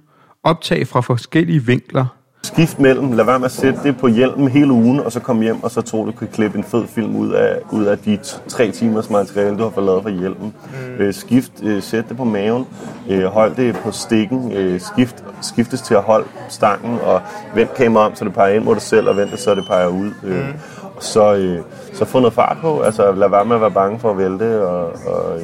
Optag 0.44 0.86
fra 0.86 1.00
forskellige 1.00 1.66
vinkler. 1.66 2.06
Skift 2.42 2.78
mellem, 2.78 3.12
lad 3.12 3.24
være 3.24 3.38
med 3.38 3.46
at 3.46 3.52
sætte 3.52 3.80
det 3.82 3.96
på 3.96 4.06
hjelmen 4.08 4.48
hele 4.48 4.72
ugen, 4.72 5.00
og 5.00 5.12
så 5.12 5.20
komme 5.20 5.42
hjem, 5.42 5.62
og 5.62 5.70
så 5.70 5.80
tror 5.80 6.04
du 6.04 6.12
kan 6.12 6.28
klippe 6.28 6.58
en 6.58 6.64
fed 6.64 6.86
film 6.86 7.16
ud 7.16 7.30
af, 7.32 7.58
ud 7.72 7.84
af 7.84 7.98
de 7.98 8.18
tre 8.48 8.70
timers 8.70 9.10
materiale, 9.10 9.58
du 9.58 9.62
har 9.62 9.70
fået 9.70 9.86
lavet 9.86 10.02
fra 10.02 10.10
hjelmen. 10.10 10.54
Mm. 10.88 10.94
Øh, 10.94 11.14
skift, 11.14 11.52
øh, 11.62 11.82
sæt 11.82 12.08
det 12.08 12.16
på 12.16 12.24
maven, 12.24 12.66
øh, 13.08 13.24
hold 13.24 13.56
det 13.56 13.76
på 13.76 13.90
stikken, 13.90 14.52
øh, 14.52 14.80
skift, 14.80 15.24
skiftes 15.42 15.80
til 15.80 15.94
at 15.94 16.02
holde 16.02 16.26
stangen, 16.48 16.98
og 16.98 17.20
vend 17.54 17.68
kameraet 17.76 18.10
om, 18.10 18.16
så 18.16 18.24
det 18.24 18.34
peger 18.34 18.54
ind 18.54 18.64
mod 18.64 18.74
dig 18.74 18.82
selv, 18.82 19.08
og 19.08 19.16
vend 19.16 19.30
det, 19.30 19.38
så 19.38 19.54
det 19.54 19.66
peger 19.66 19.86
ud. 19.86 20.10
Øh, 20.24 20.46
mm. 20.46 20.52
Så, 21.00 21.34
øh, 21.34 21.58
så 21.92 22.04
få 22.04 22.18
noget 22.18 22.34
fart 22.34 22.56
på, 22.60 22.80
altså 22.80 23.12
lad 23.12 23.28
være 23.28 23.44
med 23.44 23.54
at 23.54 23.60
være 23.60 23.70
bange 23.70 23.98
for 23.98 24.10
at 24.10 24.18
vælte, 24.18 24.66
og, 24.66 24.92
og 25.06 25.40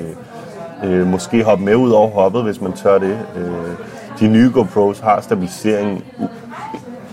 øh, 0.84 1.00
øh, 1.00 1.06
måske 1.06 1.44
hoppe 1.44 1.64
med 1.64 1.74
ud 1.74 1.90
over 1.90 2.10
hoppet, 2.10 2.42
hvis 2.42 2.60
man 2.60 2.72
tør 2.72 2.98
det. 2.98 3.18
Øh, 3.36 3.76
de 4.20 4.28
nye 4.28 4.50
GoPros 4.54 5.00
har 5.00 5.20
stabilisering 5.20 6.04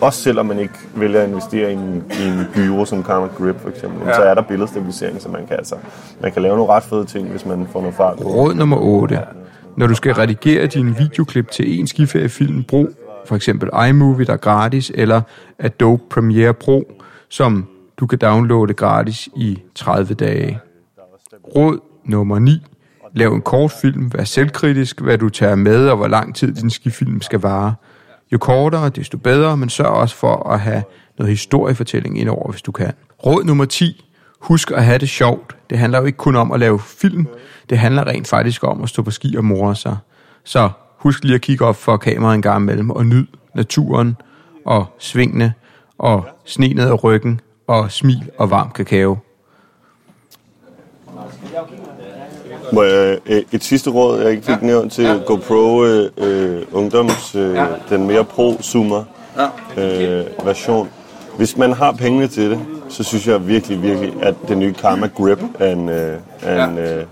også 0.04 0.22
selvom 0.22 0.46
man 0.46 0.60
ikke 0.60 0.74
vælger 0.96 1.22
at 1.22 1.28
investere 1.28 1.72
i 1.72 1.74
en, 1.74 2.04
i 2.12 2.28
en 2.28 2.46
gyro 2.54 2.86
som 2.86 3.04
Karma 3.04 3.28
Grip 3.28 3.60
for 3.62 3.70
eksempel, 3.70 4.08
ja. 4.08 4.16
så 4.16 4.22
er 4.22 4.34
der 4.34 4.42
billedstabilisering, 4.42 5.22
så 5.22 5.30
man 5.30 5.48
kan, 5.48 5.58
altså, 5.58 5.76
man 6.22 6.32
kan 6.32 6.42
lave 6.42 6.58
nogle 6.58 6.74
ret 6.74 6.84
fede 6.84 7.06
ting, 7.06 7.30
hvis 7.30 7.46
man 7.46 7.68
får 7.72 7.80
noget 7.82 7.96
fart 7.96 8.18
på. 8.18 8.24
Råd 8.24 8.54
nummer 8.54 8.78
8. 8.78 9.20
Når 9.78 9.88
du 9.88 9.96
skal 9.96 10.14
redigere 10.14 10.68
dine 10.68 10.96
videoklip 10.98 11.52
til 11.52 11.80
en 11.80 11.88
skiferiefilm, 11.88 12.64
brug 12.64 12.90
for 13.26 13.36
eksempel 13.36 13.70
iMovie, 13.90 14.26
der 14.26 14.34
er 14.34 14.38
gratis, 14.38 14.92
eller 14.96 15.22
Adobe 15.60 16.04
Premiere 16.10 16.54
Pro, 16.54 16.84
som 17.30 17.68
du 17.98 18.08
kan 18.08 18.20
downloade 18.20 18.74
gratis 18.74 19.30
i 19.36 19.62
30 19.76 20.14
dage. 20.14 20.60
Råd 21.56 21.80
nummer 22.06 22.40
9. 22.40 22.62
Lav 23.14 23.34
en 23.34 23.42
kortfilm, 23.42 24.14
vær 24.14 24.24
selvkritisk, 24.24 25.02
hvad 25.02 25.18
du 25.18 25.30
tager 25.30 25.56
med, 25.56 25.88
og 25.90 25.98
hvor 25.98 26.08
lang 26.08 26.36
tid 26.36 26.54
din 26.54 26.70
skifilm 26.70 27.22
skal 27.22 27.40
vare. 27.40 27.76
Jo 28.32 28.38
kortere, 28.38 28.90
desto 28.90 29.18
bedre, 29.18 29.58
men 29.58 29.70
sørg 29.70 29.88
også 29.88 30.16
for 30.16 30.50
at 30.50 30.60
have 30.60 30.84
noget 31.18 31.30
historiefortælling 31.30 32.20
indover, 32.20 32.52
hvis 32.52 32.62
du 32.62 32.72
kan. 32.72 32.94
Råd 33.26 33.44
nummer 33.44 33.66
10. 33.66 34.06
Husk 34.40 34.72
at 34.72 34.84
have 34.84 34.98
det 34.98 35.10
sjovt. 35.10 35.56
Det 35.70 35.78
handler 35.78 36.00
jo 36.00 36.06
ikke 36.06 36.18
kun 36.18 36.36
om 36.36 36.52
at 36.52 36.60
lave 36.60 36.80
film. 36.80 37.28
Det 37.70 37.78
handler 37.78 38.08
rent 38.08 38.28
faktisk 38.28 38.64
om 38.64 38.84
at 38.84 38.90
stå 38.90 39.02
på 39.02 39.12
ski 39.12 39.36
og 39.36 39.46
more 39.46 39.76
sig. 39.76 39.98
Så 40.44 40.70
husk 40.98 41.24
lige 41.24 41.36
at 41.36 41.42
kigge 41.42 41.66
op 41.66 41.76
for 41.76 41.98
kameraet 41.98 42.36
en 42.36 42.42
gang 42.42 42.64
imellem 42.64 42.90
og 42.90 43.06
nyd 43.06 43.28
naturen 43.56 44.16
og 44.66 44.86
svingene 45.00 45.54
og 45.98 46.26
sne 46.46 46.68
ned 46.74 46.88
ad 46.88 47.04
ryggen 47.04 47.42
og 47.68 47.92
smil 47.92 48.30
og 48.38 48.50
varm 48.50 48.72
kakao. 48.72 49.18
Må 52.74 52.84
jeg, 52.84 53.18
øh, 53.26 53.44
et 53.52 53.64
sidste 53.64 53.90
råd, 53.90 54.22
jeg 54.22 54.32
ikke 54.32 54.44
fik 54.44 54.62
ja. 54.62 54.66
nævnt 54.66 54.92
til 54.92 55.04
ja. 55.04 55.14
GoPro 55.26 55.84
øh, 55.84 56.10
øh, 56.18 56.62
Ungdoms, 56.72 57.36
øh, 57.36 57.56
ja. 57.56 57.66
den 57.90 58.08
mere 58.08 58.24
pro-zoomer 58.24 59.04
Ja. 59.78 60.20
øh, 60.22 60.26
version. 60.46 60.90
Hvis 61.38 61.58
man 61.58 61.74
har 61.74 61.92
pengene 61.92 62.28
til 62.28 62.50
det, 62.52 62.60
så 62.90 63.04
synes 63.04 63.28
jeg 63.28 63.48
virkelig, 63.48 63.82
virkelig, 63.82 64.14
at 64.22 64.36
den 64.48 64.60
nye 64.60 64.74
Karma 64.74 65.08
Grip 65.08 65.40
er 65.60 65.72
en, 65.74 65.90
øh, 65.90 66.20
er 66.42 66.68
en 66.68 66.78
øh, 66.78 67.06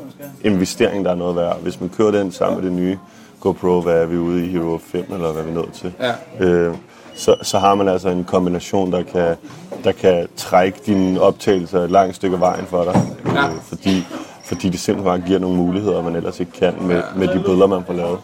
investering, 0.43 1.05
der 1.05 1.11
er 1.11 1.15
noget 1.15 1.35
værd. 1.35 1.61
Hvis 1.61 1.79
man 1.79 1.89
kører 1.97 2.11
den 2.11 2.31
sammen 2.31 2.61
med 2.61 2.69
det 2.69 2.77
nye 2.79 2.97
GoPro, 3.39 3.81
hvad 3.81 3.93
er 4.01 4.05
vi 4.05 4.17
ude 4.17 4.45
i 4.45 4.49
Hero 4.49 4.77
5, 4.77 5.05
eller 5.13 5.31
hvad 5.31 5.41
er 5.43 5.45
vi 5.47 5.53
nået 5.53 5.69
til? 5.73 5.93
Ja. 5.99 6.45
Øh, 6.45 6.75
så, 7.15 7.35
så 7.41 7.59
har 7.59 7.75
man 7.75 7.87
altså 7.87 8.09
en 8.09 8.23
kombination, 8.23 8.91
der 8.91 9.03
kan, 9.03 9.35
der 9.83 9.91
kan 9.91 10.27
trække 10.37 10.79
dine 10.85 11.21
optagelser 11.21 11.79
et 11.79 11.91
langt 11.91 12.15
stykke 12.15 12.39
vejen 12.39 12.65
for 12.65 12.83
dig. 12.83 13.01
Ja. 13.25 13.47
Øh, 13.47 13.55
fordi, 13.63 14.07
fordi 14.43 14.69
det 14.69 14.79
simpelthen 14.79 15.11
bare 15.11 15.27
giver 15.27 15.39
nogle 15.39 15.57
muligheder, 15.57 16.03
man 16.03 16.15
ellers 16.15 16.39
ikke 16.39 16.51
kan 16.51 16.73
med, 16.81 17.03
med 17.15 17.27
de 17.27 17.43
billeder, 17.45 17.67
man 17.67 17.83
får 17.87 17.93
lavet. 17.93 18.19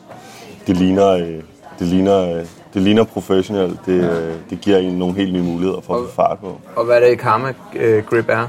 Det 0.67 0.77
ligner, 0.77 1.07
øh, 1.07 1.41
det 1.79 1.87
ligner, 1.87 2.37
øh, 2.37 2.45
det 2.73 2.81
ligner 2.81 3.03
professionelt. 3.03 3.79
Det, 3.85 4.03
øh, 4.03 4.35
det 4.49 4.61
giver 4.61 4.77
en 4.77 4.93
nogle 4.93 5.15
helt 5.15 5.33
nye 5.33 5.43
muligheder 5.43 5.81
for 5.81 5.95
at 5.95 6.09
få 6.09 6.15
fart 6.15 6.39
på. 6.39 6.61
Og 6.75 6.85
hvad 6.85 6.95
er 6.95 7.09
det, 7.09 7.19
Karma 7.19 7.53
øh, 7.75 8.03
Grip 8.03 8.29
er? 8.29 8.47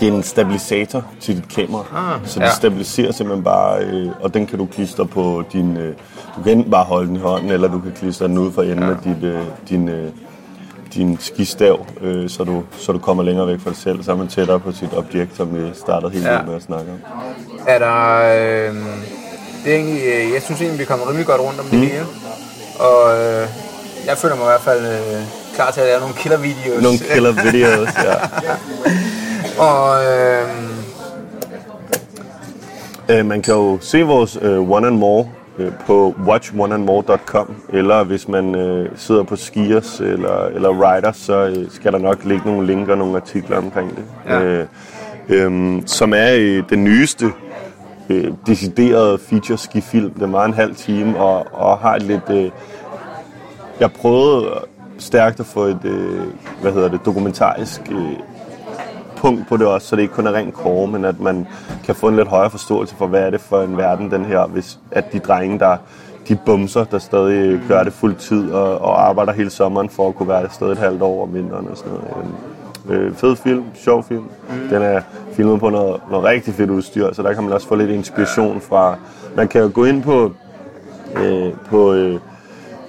Det 0.00 0.08
er 0.08 0.12
en 0.12 0.22
stabilisator 0.22 1.04
til 1.20 1.36
dit 1.36 1.48
kamera, 1.56 1.84
Ah, 2.14 2.20
så 2.28 2.40
det 2.40 2.46
ja. 2.46 2.52
stabiliserer 2.54 3.12
simpelthen 3.12 3.44
bare, 3.44 3.80
øh, 3.84 4.08
og 4.20 4.34
den 4.34 4.46
kan 4.46 4.58
du 4.58 4.66
klistre 4.66 5.06
på 5.06 5.42
din, 5.52 5.76
øh, 5.76 5.94
du 6.36 6.42
kan 6.42 6.52
enten 6.58 6.70
bare 6.70 6.84
holde 6.84 7.08
den 7.08 7.16
i 7.16 7.18
hånden, 7.18 7.50
eller 7.50 7.68
du 7.68 7.80
kan 7.80 7.92
klistre 7.96 8.28
den 8.28 8.38
ud 8.38 8.52
for 8.52 8.62
enden 8.62 8.82
af 8.82 8.96
dit, 9.04 9.24
øh, 9.24 9.40
din, 9.68 9.88
øh, 9.88 10.10
din 10.94 11.18
skistav, 11.20 11.86
øh, 12.00 12.30
så, 12.30 12.44
du, 12.44 12.62
så 12.78 12.92
du 12.92 12.98
kommer 12.98 13.22
længere 13.22 13.46
væk 13.46 13.60
fra 13.60 13.70
dig 13.70 13.78
selv, 13.78 14.02
så 14.02 14.12
er 14.12 14.16
man 14.16 14.28
tættere 14.28 14.60
på 14.60 14.72
sit 14.72 14.94
objekt, 14.96 15.36
som 15.36 15.54
vi 15.54 15.60
startede 15.74 16.12
helt 16.12 16.24
Ja. 16.24 16.32
ja. 16.36 16.42
med 16.42 16.54
at 16.54 16.62
snakke 16.62 16.90
om. 16.92 16.98
Er 17.66 17.78
der... 17.78 18.16
Øh, 18.68 18.74
det 19.64 19.72
er 19.72 19.76
egentlig, 19.76 20.02
øh, 20.02 20.32
jeg 20.34 20.42
synes 20.42 20.60
egentlig, 20.60 20.80
vi 20.80 20.84
kommer 20.84 21.06
rimelig 21.08 21.26
godt 21.26 21.40
rundt 21.40 21.60
om 21.60 21.66
det 21.66 21.78
Mm. 21.78 21.86
hele. 21.86 22.04
Og 22.78 23.18
øh, 23.18 23.46
jeg 24.06 24.18
føler 24.18 24.34
mig 24.36 24.42
i 24.44 24.46
hvert 24.46 24.60
fald 24.60 24.86
øh, 24.86 25.22
klar 25.54 25.70
til 25.70 25.80
at 25.80 25.86
lave 25.86 26.00
nogle 26.00 26.14
killer 26.14 26.38
videos. 26.38 26.82
Nogle 26.82 26.98
killer 26.98 27.32
videos, 27.52 27.88
ja. 28.04 28.14
Og 29.62 30.04
øh, 30.04 30.32
Øh, 33.10 33.26
man 33.26 33.42
kan 33.42 33.54
jo 33.54 33.78
se 33.80 34.02
vores 34.02 34.38
øh, 34.42 34.70
One 34.70 34.86
and 34.86 34.96
More 34.96 35.28
øh, 35.58 35.72
på 35.86 36.14
watchoneandmore.com, 36.26 37.54
eller 37.68 38.04
hvis 38.04 38.28
man 38.28 38.54
øh, 38.54 38.90
sidder 38.96 39.22
på 39.22 39.36
skiers 39.36 40.00
eller, 40.00 40.46
eller 40.46 40.68
riders, 40.68 41.16
så 41.16 41.46
øh, 41.46 41.70
skal 41.70 41.92
der 41.92 41.98
nok 41.98 42.24
ligge 42.24 42.46
nogle 42.46 42.66
linker 42.66 42.92
og 42.92 42.98
nogle 42.98 43.16
artikler 43.16 43.56
omkring 43.56 43.96
det. 43.96 44.04
Ja. 44.26 44.42
Øh, 44.42 44.66
øh, 45.28 45.82
som 45.86 46.12
er 46.16 46.34
øh, 46.34 46.62
den 46.70 46.84
nyeste 46.84 47.26
øh, 48.08 48.32
deciderede 48.46 49.18
feature 49.18 49.58
skifilm. 49.58 50.10
Den 50.10 50.32
var 50.32 50.44
en 50.44 50.54
halv 50.54 50.74
time 50.74 51.18
og, 51.18 51.46
og 51.52 51.78
har 51.78 51.94
et 51.94 52.02
lidt... 52.02 52.30
Øh, 52.30 52.50
jeg 53.80 53.92
prøvede 53.92 54.50
stærkt 54.98 55.40
at 55.40 55.46
få 55.46 55.60
et, 55.64 55.84
øh, 55.84 56.26
hvad 56.60 56.72
hedder 56.72 56.88
det, 56.88 57.00
dokumentarisk 57.04 57.80
øh, 57.90 58.12
punkt 59.22 59.48
på 59.48 59.56
det 59.56 59.66
også, 59.66 59.86
så 59.86 59.96
det 59.96 60.02
ikke 60.02 60.14
kun 60.14 60.26
er 60.26 60.32
rent 60.32 60.54
kåre, 60.54 60.88
men 60.88 61.04
at 61.04 61.20
man 61.20 61.46
kan 61.84 61.94
få 61.94 62.08
en 62.08 62.16
lidt 62.16 62.28
højere 62.28 62.50
forståelse 62.50 62.94
for, 62.96 63.06
hvad 63.06 63.22
er 63.22 63.30
det 63.30 63.40
for 63.40 63.62
en 63.62 63.76
verden, 63.76 64.10
den 64.10 64.24
her, 64.24 64.46
hvis 64.46 64.78
at 64.90 65.12
de 65.12 65.18
drenge, 65.18 65.58
der 65.58 65.76
de 66.28 66.36
bumser, 66.36 66.84
der 66.84 66.98
stadig 66.98 67.60
gør 67.68 67.82
det 67.82 67.92
fuld 67.92 68.14
tid 68.14 68.50
og, 68.50 68.78
og 68.78 69.08
arbejder 69.08 69.32
hele 69.32 69.50
sommeren 69.50 69.88
for 69.88 70.08
at 70.08 70.14
kunne 70.14 70.28
være 70.28 70.44
et 70.44 70.52
sted 70.52 70.72
et 70.72 70.78
halvt 70.78 71.02
år 71.02 71.22
om 71.22 71.34
vinteren 71.34 71.68
og 71.68 71.76
sådan 71.76 71.92
noget. 71.92 72.26
Øh, 72.88 73.14
fed 73.14 73.36
film, 73.36 73.64
sjov 73.74 74.04
film. 74.04 74.22
Mm. 74.22 74.68
Den 74.70 74.82
er 74.82 75.00
filmet 75.32 75.60
på 75.60 75.70
noget, 75.70 76.00
noget 76.10 76.24
rigtig 76.24 76.54
fedt 76.54 76.70
udstyr, 76.70 77.12
så 77.12 77.22
der 77.22 77.32
kan 77.32 77.44
man 77.44 77.52
også 77.52 77.68
få 77.68 77.74
lidt 77.74 77.90
inspiration 77.90 78.60
fra. 78.60 78.96
Man 79.36 79.48
kan 79.48 79.60
jo 79.60 79.70
gå 79.74 79.84
ind 79.84 80.02
på, 80.02 80.32
øh, 81.16 81.52
på 81.70 81.92
øh, 81.92 82.20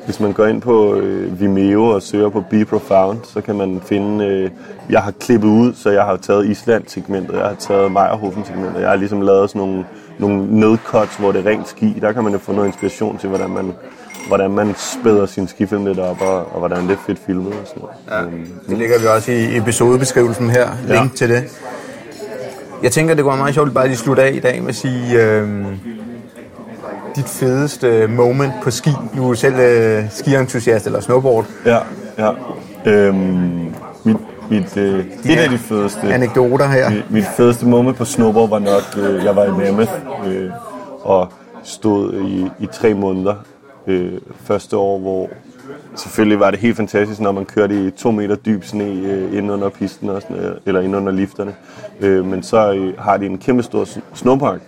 hvis 0.05 0.19
man 0.19 0.31
går 0.33 0.45
ind 0.45 0.61
på 0.61 0.95
øh, 0.95 1.39
Vimeo 1.39 1.85
og 1.85 2.01
søger 2.01 2.29
på 2.29 2.43
Be 2.49 2.65
Profound, 2.65 3.17
så 3.23 3.41
kan 3.41 3.55
man 3.55 3.81
finde, 3.85 4.25
øh, 4.25 4.49
jeg 4.89 5.01
har 5.01 5.11
klippet 5.11 5.47
ud, 5.47 5.73
så 5.73 5.89
jeg 5.89 6.03
har 6.03 6.17
taget 6.17 6.45
Island-segmentet, 6.45 7.33
jeg 7.33 7.43
har 7.45 7.55
taget 7.59 7.91
Meyerhofen-segmentet, 7.91 8.81
jeg 8.81 8.89
har 8.89 8.95
ligesom 8.95 9.21
lavet 9.21 9.49
sådan 9.49 9.59
nogle, 9.67 9.85
nogle 10.19 10.59
nedcuts, 10.59 11.15
hvor 11.15 11.31
det 11.31 11.45
er 11.47 11.49
rent 11.49 11.67
ski, 11.69 11.97
der 12.01 12.11
kan 12.11 12.23
man 12.23 12.33
jo 12.33 12.39
få 12.39 12.51
noget 12.51 12.67
inspiration 12.67 13.17
til, 13.17 13.29
hvordan 13.29 13.49
man 13.49 13.73
hvordan 14.27 14.51
man 14.51 14.75
spæder 14.77 15.25
sin 15.25 15.47
skifilm 15.47 15.85
lidt 15.85 15.99
op, 15.99 16.21
og, 16.21 16.35
og 16.53 16.59
hvordan 16.59 16.83
det 16.83 16.91
er 16.91 16.97
fedt 17.07 17.19
filmet 17.25 17.47
og 17.53 17.67
sådan 17.67 17.81
noget. 17.81 17.95
Ja, 18.11 18.21
Øhm, 18.37 18.47
det 18.69 18.77
ligger 18.77 18.99
vi 18.99 19.05
også 19.07 19.31
i 19.31 19.57
episodebeskrivelsen 19.57 20.49
her. 20.49 20.67
Link 20.87 21.11
Ja. 21.11 21.15
til 21.15 21.29
det. 21.29 21.43
Jeg 22.83 22.91
tænker, 22.91 23.13
det 23.15 23.23
kunne 23.23 23.29
være 23.31 23.37
meget 23.37 23.53
sjovt 23.53 23.73
bare 23.73 23.87
lige 23.87 23.97
slutte 23.97 24.23
af 24.23 24.31
i 24.33 24.39
dag 24.39 24.61
med 24.61 24.69
at 24.69 24.75
sige, 24.75 25.21
øh, 25.23 25.49
dit 27.15 27.25
fedeste 27.25 28.07
moment 28.07 28.53
på 28.63 28.71
ski. 28.71 28.89
Du 29.17 29.29
er 29.29 29.33
selv 29.33 29.55
øh, 29.55 30.03
skientusiast 30.09 30.85
eller 30.85 30.99
snowboard. 30.99 31.45
Ja, 31.65 31.77
ja. 32.17 32.31
Øhm, 32.85 33.73
mit, 34.03 34.17
mit, 34.49 34.77
øh, 34.77 35.05
et 35.25 35.37
af 35.37 35.49
de 35.49 35.57
fedeste... 35.57 36.13
Anekdoter 36.13 36.67
her. 36.67 36.89
Mit, 36.89 37.11
mit 37.11 37.25
fedeste 37.37 37.65
moment 37.65 37.97
på 37.97 38.05
snowboard 38.05 38.49
var 38.49 38.59
nok, 38.59 38.83
øh, 38.97 39.25
jeg 39.25 39.35
var 39.35 39.45
i 39.45 39.51
Mammoth 39.51 39.91
øh, 40.27 40.49
og 41.01 41.31
stod 41.63 42.13
i, 42.13 42.47
i 42.59 42.67
tre 42.71 42.93
måneder 42.93 43.35
øh, 43.87 44.11
første 44.43 44.77
år, 44.77 44.99
hvor 44.99 45.29
selvfølgelig 45.95 46.39
var 46.39 46.51
det 46.51 46.59
helt 46.59 46.77
fantastisk, 46.77 47.19
når 47.19 47.31
man 47.31 47.45
kørte 47.45 47.87
i 47.87 47.91
to 47.91 48.11
meter 48.11 48.35
dyb 48.35 48.63
sne 48.63 48.83
øh, 48.83 49.37
inde 49.37 49.53
under 49.53 49.69
pisten, 49.69 50.09
og 50.09 50.21
sådan, 50.21 50.53
eller 50.65 50.81
inde 50.81 50.97
under 50.97 51.11
lifterne. 51.11 51.55
Øh, 52.01 52.25
men 52.25 52.43
så 52.43 52.73
øh, 52.73 52.93
har 52.99 53.17
de 53.17 53.25
en 53.25 53.37
kæmpe 53.37 53.63
stor 53.63 53.87
snowpark, 54.13 54.59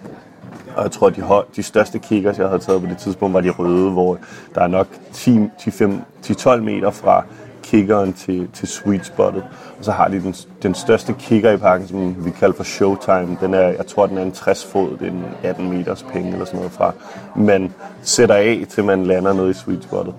og 0.75 0.83
jeg 0.83 0.91
tror, 0.91 1.09
de, 1.09 1.21
høj, 1.21 1.43
de 1.55 1.63
største 1.63 1.99
kickers, 1.99 2.37
jeg 2.37 2.47
havde 2.47 2.59
taget 2.59 2.81
på 2.81 2.87
det 2.87 2.97
tidspunkt, 2.97 3.33
var 3.33 3.41
de 3.41 3.49
røde, 3.49 3.91
hvor 3.91 4.17
der 4.55 4.61
er 4.61 4.67
nok 4.67 4.87
10-12 5.13 6.55
meter 6.55 6.91
fra 6.91 7.23
kickeren 7.63 8.13
til, 8.13 8.47
til 8.53 8.67
sweet 8.67 9.05
spottet. 9.05 9.43
Og 9.79 9.85
så 9.85 9.91
har 9.91 10.07
de 10.07 10.21
den, 10.21 10.35
den 10.63 10.75
største 10.75 11.15
kicker 11.19 11.51
i 11.51 11.57
parken, 11.57 11.87
som 11.87 12.25
vi 12.25 12.31
kalder 12.31 12.55
for 12.55 12.63
Showtime. 12.63 13.37
Den 13.41 13.53
er, 13.53 13.67
jeg 13.67 13.87
tror, 13.87 14.05
den 14.05 14.17
er 14.17 14.21
en 14.21 14.31
60 14.31 14.65
fod, 14.65 14.97
det 14.97 15.07
er 15.07 15.11
en 15.11 15.25
18 15.43 15.69
meters 15.69 16.03
penge 16.03 16.31
eller 16.31 16.45
sådan 16.45 16.57
noget 16.57 16.71
fra. 16.71 16.93
Man 17.35 17.73
sætter 18.01 18.35
af, 18.35 18.65
til 18.69 18.83
man 18.83 19.05
lander 19.05 19.33
nede 19.33 19.49
i 19.49 19.53
sweet 19.53 19.83
spottet. 19.83 20.13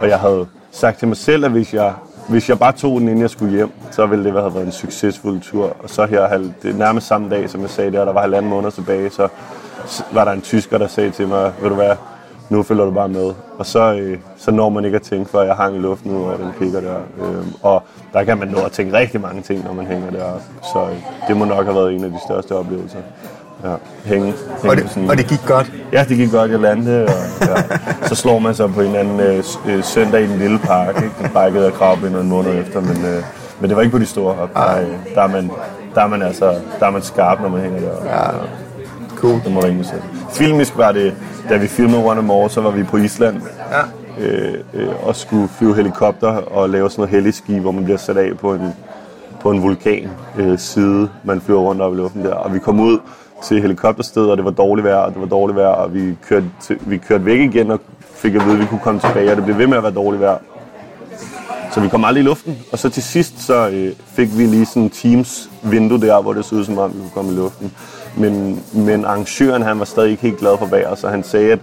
Og 0.00 0.08
jeg 0.08 0.18
havde 0.18 0.46
sagt 0.70 0.98
til 0.98 1.08
mig 1.08 1.16
selv, 1.16 1.44
at 1.44 1.50
hvis 1.50 1.74
jeg 1.74 1.92
hvis 2.28 2.48
jeg 2.48 2.58
bare 2.58 2.72
tog 2.72 3.00
den, 3.00 3.08
inden 3.08 3.22
jeg 3.22 3.30
skulle 3.30 3.52
hjem, 3.52 3.70
så 3.90 4.06
ville 4.06 4.24
det 4.24 4.32
have 4.32 4.54
været 4.54 4.66
en 4.66 4.72
succesfuld 4.72 5.40
tur. 5.40 5.76
Og 5.82 5.90
så 5.90 6.06
her, 6.06 6.38
det 6.62 6.76
nærmest 6.76 7.06
samme 7.06 7.30
dag, 7.30 7.50
som 7.50 7.60
jeg 7.60 7.70
sagde 7.70 7.92
der, 7.92 8.04
der 8.04 8.12
var 8.12 8.20
halvanden 8.20 8.50
måned 8.50 8.70
tilbage, 8.70 9.10
så 9.10 9.28
var 10.12 10.24
der 10.24 10.32
en 10.32 10.40
tysker, 10.40 10.78
der 10.78 10.86
sagde 10.86 11.10
til 11.10 11.28
mig, 11.28 11.52
ved 11.60 11.68
du 11.68 11.74
hvad, 11.74 11.90
nu 12.48 12.62
følger 12.62 12.84
du 12.84 12.90
bare 12.90 13.08
med. 13.08 13.32
Og 13.58 13.66
så, 13.66 13.92
øh, 13.94 14.18
så 14.36 14.50
når 14.50 14.68
man 14.68 14.84
ikke 14.84 14.96
at 14.96 15.02
tænke, 15.02 15.30
før 15.30 15.42
jeg 15.42 15.54
hang 15.54 15.76
i 15.76 15.78
luften 15.78 16.10
ud 16.10 16.22
over 16.22 16.36
den 16.36 16.52
kigger 16.58 16.80
der. 16.80 16.96
Øh, 16.96 17.46
og 17.62 17.82
der 18.12 18.24
kan 18.24 18.38
man 18.38 18.48
nå 18.48 18.58
at 18.58 18.72
tænke 18.72 18.96
rigtig 18.98 19.20
mange 19.20 19.42
ting, 19.42 19.64
når 19.64 19.72
man 19.72 19.86
hænger 19.86 20.10
deroppe. 20.10 20.42
Så 20.72 20.78
øh, 20.90 20.96
det 21.28 21.36
må 21.36 21.44
nok 21.44 21.64
have 21.64 21.74
været 21.76 21.94
en 21.94 22.04
af 22.04 22.10
de 22.10 22.18
største 22.28 22.56
oplevelser. 22.56 22.98
Ja, 23.64 23.68
hænge. 24.04 24.24
hænge 24.26 24.36
Og 24.70 24.76
det, 24.76 24.90
sådan- 24.90 25.10
og 25.10 25.16
det 25.18 25.26
gik 25.26 25.40
godt. 25.46 25.72
Ja, 25.92 26.04
det 26.08 26.16
gik 26.16 26.30
godt, 26.32 26.50
jeg 26.50 26.60
landede, 26.60 27.04
og 27.04 27.10
ja. 27.40 27.54
så 28.08 28.14
slår 28.14 28.38
man 28.38 28.54
sig 28.54 28.70
på 28.74 28.80
en 28.80 28.96
anden 28.96 29.20
øh, 29.20 29.44
øh, 29.68 29.84
søndag 29.84 30.22
i 30.22 30.26
den 30.26 30.38
lille 30.38 30.58
park, 30.58 30.96
ikke? 30.96 31.14
Den 31.22 31.30
brækkede 31.32 31.66
af 31.66 31.72
krabben 31.72 32.16
en 32.16 32.28
måned 32.28 32.58
efter, 32.60 32.80
men, 32.80 33.04
øh, 33.04 33.22
men 33.60 33.68
det 33.70 33.76
var 33.76 33.82
ikke 33.82 33.92
på 33.92 33.98
de 33.98 34.06
store 34.06 34.34
hop. 34.34 34.54
Der, 34.54 34.80
øh, 34.80 34.86
der, 35.14 35.22
er 35.22 35.26
man, 35.28 35.50
der, 35.94 36.00
er 36.02 36.06
man 36.06 36.22
altså, 36.22 36.54
der 36.80 36.86
er 36.86 36.90
man 36.90 37.02
skarp, 37.02 37.40
når 37.40 37.48
man 37.48 37.60
hænger 37.60 37.80
der. 37.80 38.04
Ja. 38.04 38.28
Cool. 39.22 39.40
Det 39.44 39.52
må 39.52 39.60
du 39.60 39.66
ikke 39.66 39.84
sige. 39.84 40.02
Filmisk 40.32 40.76
var 40.76 40.92
det, 40.92 41.14
da 41.48 41.56
vi 41.56 41.66
filmede 41.66 42.04
One 42.04 42.22
More, 42.22 42.50
så 42.50 42.60
var 42.60 42.70
vi 42.70 42.82
på 42.82 42.96
Island 42.96 43.40
Ja. 43.70 44.24
øh, 44.24 44.54
øh, 44.74 45.06
og 45.06 45.16
skulle 45.16 45.48
flyve 45.48 45.74
helikopter 45.76 46.28
og 46.28 46.70
lave 46.70 46.90
sådan 46.90 47.00
noget 47.00 47.10
heliski, 47.10 47.58
hvor 47.58 47.70
man 47.72 47.84
bliver 47.84 47.96
sat 47.98 48.16
af 48.16 48.38
på 48.38 48.54
en, 48.54 48.72
på 49.40 49.50
en 49.50 49.62
vulkan 49.62 50.10
øh, 50.38 50.58
side, 50.58 51.08
man 51.24 51.40
flyver 51.40 51.60
rundt 51.60 51.82
op 51.82 51.92
i 51.92 51.96
luften 51.96 52.24
der. 52.24 52.34
Og 52.34 52.54
vi 52.54 52.58
kom 52.58 52.80
ud 52.80 52.98
til 53.44 53.60
helikopterstedet, 53.62 54.30
og 54.30 54.36
det 54.36 54.44
var 54.44 54.50
dårligt 54.50 54.84
vejr, 54.84 54.96
og 54.96 55.12
det 55.12 55.20
var 55.20 55.26
dårligt 55.26 55.56
vejr, 55.56 55.68
og 55.68 55.94
vi 55.94 56.16
kørte, 56.28 56.46
til, 56.62 56.76
vi 56.80 56.96
kørte 56.96 57.24
væk 57.24 57.40
igen 57.40 57.70
og 57.70 57.80
fik 58.14 58.34
at 58.34 58.44
vide, 58.44 58.54
at 58.54 58.60
vi 58.60 58.66
kunne 58.66 58.80
komme 58.80 59.00
tilbage, 59.00 59.30
og 59.30 59.36
det 59.36 59.44
blev 59.44 59.58
ved 59.58 59.66
med 59.66 59.76
at 59.76 59.82
være 59.82 59.92
dårligt 59.92 60.20
vejr. 60.20 60.38
Så 61.74 61.80
vi 61.80 61.88
kom 61.88 62.04
aldrig 62.04 62.22
i 62.22 62.24
luften, 62.24 62.58
og 62.72 62.78
så 62.78 62.88
til 62.88 63.02
sidst 63.02 63.46
så 63.46 63.68
øh, 63.68 63.92
fik 64.06 64.38
vi 64.38 64.46
lige 64.46 64.66
sådan 64.66 64.82
en 64.82 64.90
Teams 64.90 65.50
vindue 65.62 66.00
der, 66.00 66.22
hvor 66.22 66.32
det 66.32 66.44
så 66.44 66.54
ud 66.54 66.64
som 66.64 66.78
om, 66.78 66.92
vi 66.94 66.98
kunne 66.98 67.10
komme 67.14 67.32
i 67.32 67.36
luften. 67.36 67.72
Men, 68.16 68.62
men 68.72 69.04
arrangøren, 69.04 69.62
han 69.62 69.78
var 69.78 69.84
stadig 69.84 70.10
ikke 70.10 70.22
helt 70.22 70.38
glad 70.38 70.58
for 70.58 70.66
vejret, 70.66 70.98
så 70.98 71.08
han 71.08 71.22
sagde, 71.22 71.52
at 71.52 71.58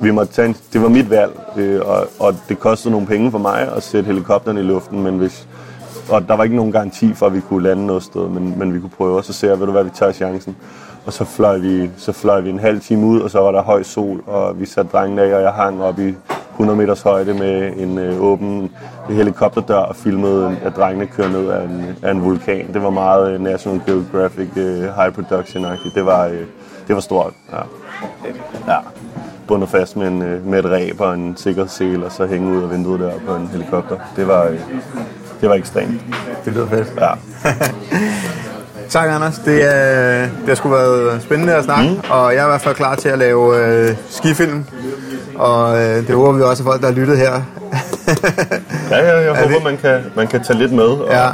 vi 0.00 0.10
måtte 0.10 0.32
tage 0.32 0.48
en, 0.48 0.56
det 0.72 0.82
var 0.82 0.88
mit 0.88 1.10
valg, 1.10 1.40
øh, 1.56 1.80
og, 1.84 2.06
og 2.18 2.34
det 2.48 2.58
kostede 2.60 2.92
nogle 2.92 3.06
penge 3.06 3.30
for 3.30 3.38
mig 3.38 3.68
at 3.76 3.82
sætte 3.82 4.06
helikopteren 4.06 4.58
i 4.58 4.62
luften, 4.62 5.02
men 5.02 5.18
hvis, 5.18 5.48
og 6.10 6.28
der 6.28 6.36
var 6.36 6.44
ikke 6.44 6.56
nogen 6.56 6.72
garanti 6.72 7.14
for, 7.14 7.26
at 7.26 7.34
vi 7.34 7.40
kunne 7.40 7.62
lande 7.62 7.86
noget 7.86 8.02
sted, 8.02 8.28
men, 8.28 8.58
men 8.58 8.74
vi 8.74 8.80
kunne 8.80 8.90
prøve, 8.96 9.16
og 9.16 9.24
så 9.24 9.32
ser 9.32 9.48
jeg, 9.48 9.58
ved 9.60 9.66
du 9.66 9.72
hvad, 9.72 9.84
vi 9.84 9.90
tager 9.90 10.12
chancen. 10.12 10.56
Og 11.06 11.12
så 11.12 11.24
fløj, 11.24 11.58
vi, 11.58 11.90
så 11.96 12.12
fløj 12.12 12.40
vi 12.40 12.50
en 12.50 12.58
halv 12.58 12.80
time 12.80 13.06
ud, 13.06 13.20
og 13.20 13.30
så 13.30 13.40
var 13.40 13.52
der 13.52 13.62
høj 13.62 13.82
sol, 13.82 14.22
og 14.26 14.60
vi 14.60 14.66
satte 14.66 14.90
drengene 14.92 15.22
af, 15.22 15.34
og 15.34 15.42
jeg 15.42 15.52
hang 15.52 15.82
op 15.82 15.98
i 15.98 16.14
100 16.56 16.76
meters 16.76 17.02
højde 17.02 17.34
med 17.34 17.72
en 17.76 17.98
øh, 17.98 18.22
åben 18.22 18.70
helikopterdør 19.08 19.78
og 19.78 19.96
filmede, 19.96 20.56
at 20.64 20.76
drengene 20.76 21.06
kører 21.06 21.28
ned 21.28 21.48
af 21.48 21.64
en, 21.64 21.96
af 22.02 22.10
en 22.10 22.24
vulkan. 22.24 22.72
Det 22.74 22.82
var 22.82 22.90
meget 22.90 23.34
øh, 23.34 23.40
National 23.40 23.80
Geographic 23.86 24.48
øh, 24.56 24.80
high 24.80 25.12
production-agtigt. 25.12 25.94
Det 25.94 26.06
var, 26.06 26.26
øh, 26.26 26.40
det 26.88 26.94
var 26.94 27.00
stort, 27.00 27.32
ja. 27.52 27.58
ja. 28.72 28.78
Bundet 29.48 29.68
fast 29.68 29.96
med, 29.96 30.08
en, 30.08 30.22
øh, 30.22 30.46
med 30.46 30.58
et 30.58 30.70
ræb 30.70 31.00
og 31.00 31.14
en 31.14 31.36
sikkerhedssel, 31.36 32.04
og 32.04 32.12
så 32.12 32.26
hænge 32.26 32.58
ud 32.58 32.62
af 32.62 32.70
vinduet 32.70 33.00
der 33.00 33.12
på 33.26 33.34
en 33.34 33.48
helikopter. 33.48 33.96
Det 34.16 34.28
var, 34.28 34.44
øh, 34.44 34.60
det 35.40 35.48
var 35.48 35.54
ekstremt. 35.54 36.00
Det 36.44 36.52
lyder 36.52 36.66
fedt. 36.66 36.92
Ja. 37.00 37.10
Tak, 38.88 39.08
Anders. 39.10 39.38
Det, 39.38 39.74
er, 39.74 40.20
det 40.20 40.48
har 40.48 40.54
sgu 40.54 40.68
været 40.68 41.22
spændende 41.22 41.54
at 41.54 41.64
snakke, 41.64 41.90
mm. 41.90 42.10
og 42.10 42.34
jeg 42.34 42.40
er 42.40 42.46
i 42.46 42.48
hvert 42.48 42.60
fald 42.60 42.74
klar 42.74 42.94
til 42.94 43.08
at 43.08 43.18
lave 43.18 43.66
øh, 43.66 43.96
skifilm. 44.08 44.64
Og 45.38 45.78
øh, 45.78 46.06
det 46.06 46.14
håber 46.14 46.32
vi 46.32 46.42
også, 46.42 46.62
at 46.62 46.66
folk, 46.66 46.80
der 46.80 46.86
har 46.86 46.94
lyttet 46.94 47.18
her. 47.18 47.32
Ja, 48.90 48.98
ja, 49.06 49.16
jeg 49.18 49.26
Er 49.26 49.48
håber, 49.48 49.64
man 49.64 49.76
kan, 49.76 50.00
man 50.16 50.26
kan 50.26 50.42
tage 50.44 50.58
lidt 50.58 50.72
med. 50.72 50.84
Og, 50.84 51.06
Ja. 51.10 51.28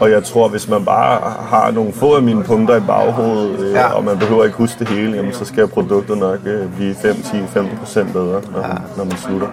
og 0.00 0.10
jeg 0.10 0.24
tror, 0.24 0.48
hvis 0.48 0.68
man 0.68 0.84
bare 0.84 1.20
har 1.48 1.70
nogle 1.70 1.92
få 1.92 2.14
af 2.16 2.22
mine 2.22 2.44
punkter 2.44 2.76
i 2.76 2.80
baghovedet, 2.80 3.60
øh, 3.60 3.72
Ja. 3.72 3.86
og 3.92 4.04
man 4.04 4.18
behøver 4.18 4.44
ikke 4.44 4.56
huske 4.56 4.76
det 4.78 4.88
hele, 4.88 5.16
jamen, 5.16 5.32
så 5.32 5.44
skal 5.44 5.66
produktet 5.68 6.18
nok 6.18 6.38
øh, 6.46 6.66
blive 6.76 6.94
5, 7.02 7.14
10, 7.14 7.22
15 7.52 7.78
procent 7.78 8.12
bedre, 8.12 8.26
når, 8.52 8.60
ja. 8.60 8.74
når 8.96 9.04
man 9.04 9.16
slutter. 9.16 9.46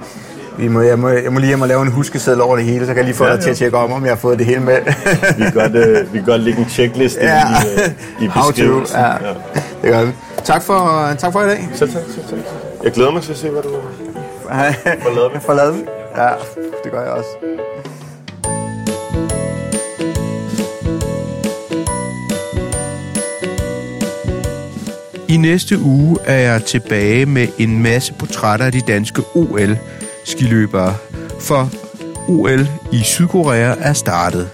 Vi 0.57 0.67
må, 0.67 0.81
jeg, 0.81 0.99
må, 0.99 1.09
jeg 1.09 1.31
må 1.33 1.39
lige 1.39 1.47
hjem 1.47 1.61
og 1.61 1.67
lave 1.67 1.81
en 1.81 1.91
huskeseddel 1.91 2.41
over 2.41 2.55
det 2.55 2.65
hele, 2.65 2.79
så 2.85 2.87
kan 2.87 2.97
jeg 2.97 3.05
lige 3.05 3.15
få 3.15 3.25
Ja, 3.25 3.31
dig 3.31 3.39
til 3.39 3.45
ja. 3.47 3.51
at 3.51 3.57
tjekke 3.57 3.77
om, 3.77 3.91
om 3.91 4.03
jeg 4.03 4.11
har 4.11 4.17
fået 4.17 4.37
det 4.39 4.45
hele 4.45 4.59
med. 4.61 4.77
Vi 5.37 5.43
kan 5.43 5.53
godt, 5.53 5.75
øh, 5.75 6.13
vi 6.13 6.17
kan 6.17 6.25
godt 6.25 6.41
lægge 6.41 6.59
en 6.59 6.69
checkliste 6.69 7.19
ja. 7.21 7.39
i, 7.39 7.81
øh, 8.21 8.23
i 8.23 8.27
How 8.27 8.43
to. 8.43 8.51
beskrivelsen. 8.51 8.97
Ja. 8.99 9.11
Det 9.81 9.91
gør 9.91 10.03
vi. 10.05 10.11
Tak 10.43 10.63
for, 10.63 11.09
tak 11.17 11.31
for 11.33 11.41
i 11.41 11.45
dag. 11.47 11.69
Så 11.73 11.79
tak, 11.87 12.01
så 12.15 12.29
tak. 12.29 12.70
Jeg 12.83 12.91
glæder 12.91 13.11
mig 13.11 13.23
til 13.23 13.31
at 13.31 13.37
se, 13.37 13.49
hvad 13.49 13.63
du 13.63 13.69
Forlader 15.03 15.29
vi? 15.33 15.39
Forlader 15.39 15.71
vi? 15.71 15.79
Ja, 16.17 16.29
det 16.83 16.91
gør 16.91 17.01
jeg 17.01 17.11
også. 17.11 17.29
I 25.29 25.37
næste 25.37 25.79
uge 25.79 26.17
er 26.25 26.37
jeg 26.51 26.63
tilbage 26.63 27.25
med 27.25 27.47
en 27.57 27.83
masse 27.83 28.13
portrætter 28.13 28.65
af 28.65 28.71
de 28.71 28.81
danske 28.87 29.21
OL-skiløbere, 29.35 30.95
for 31.39 31.69
OL 32.27 32.67
i 32.91 32.99
Sydkorea 33.03 33.75
er 33.79 33.93
startet. 33.93 34.49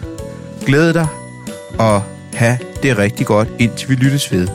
Glæd 0.65 0.93
dig 0.93 1.07
og 1.79 2.01
have 2.33 2.57
det 2.83 2.97
rigtig 2.97 3.25
godt, 3.25 3.47
indtil 3.59 3.89
vi 3.89 3.95
lyttes 3.95 4.31
ved. 4.31 4.47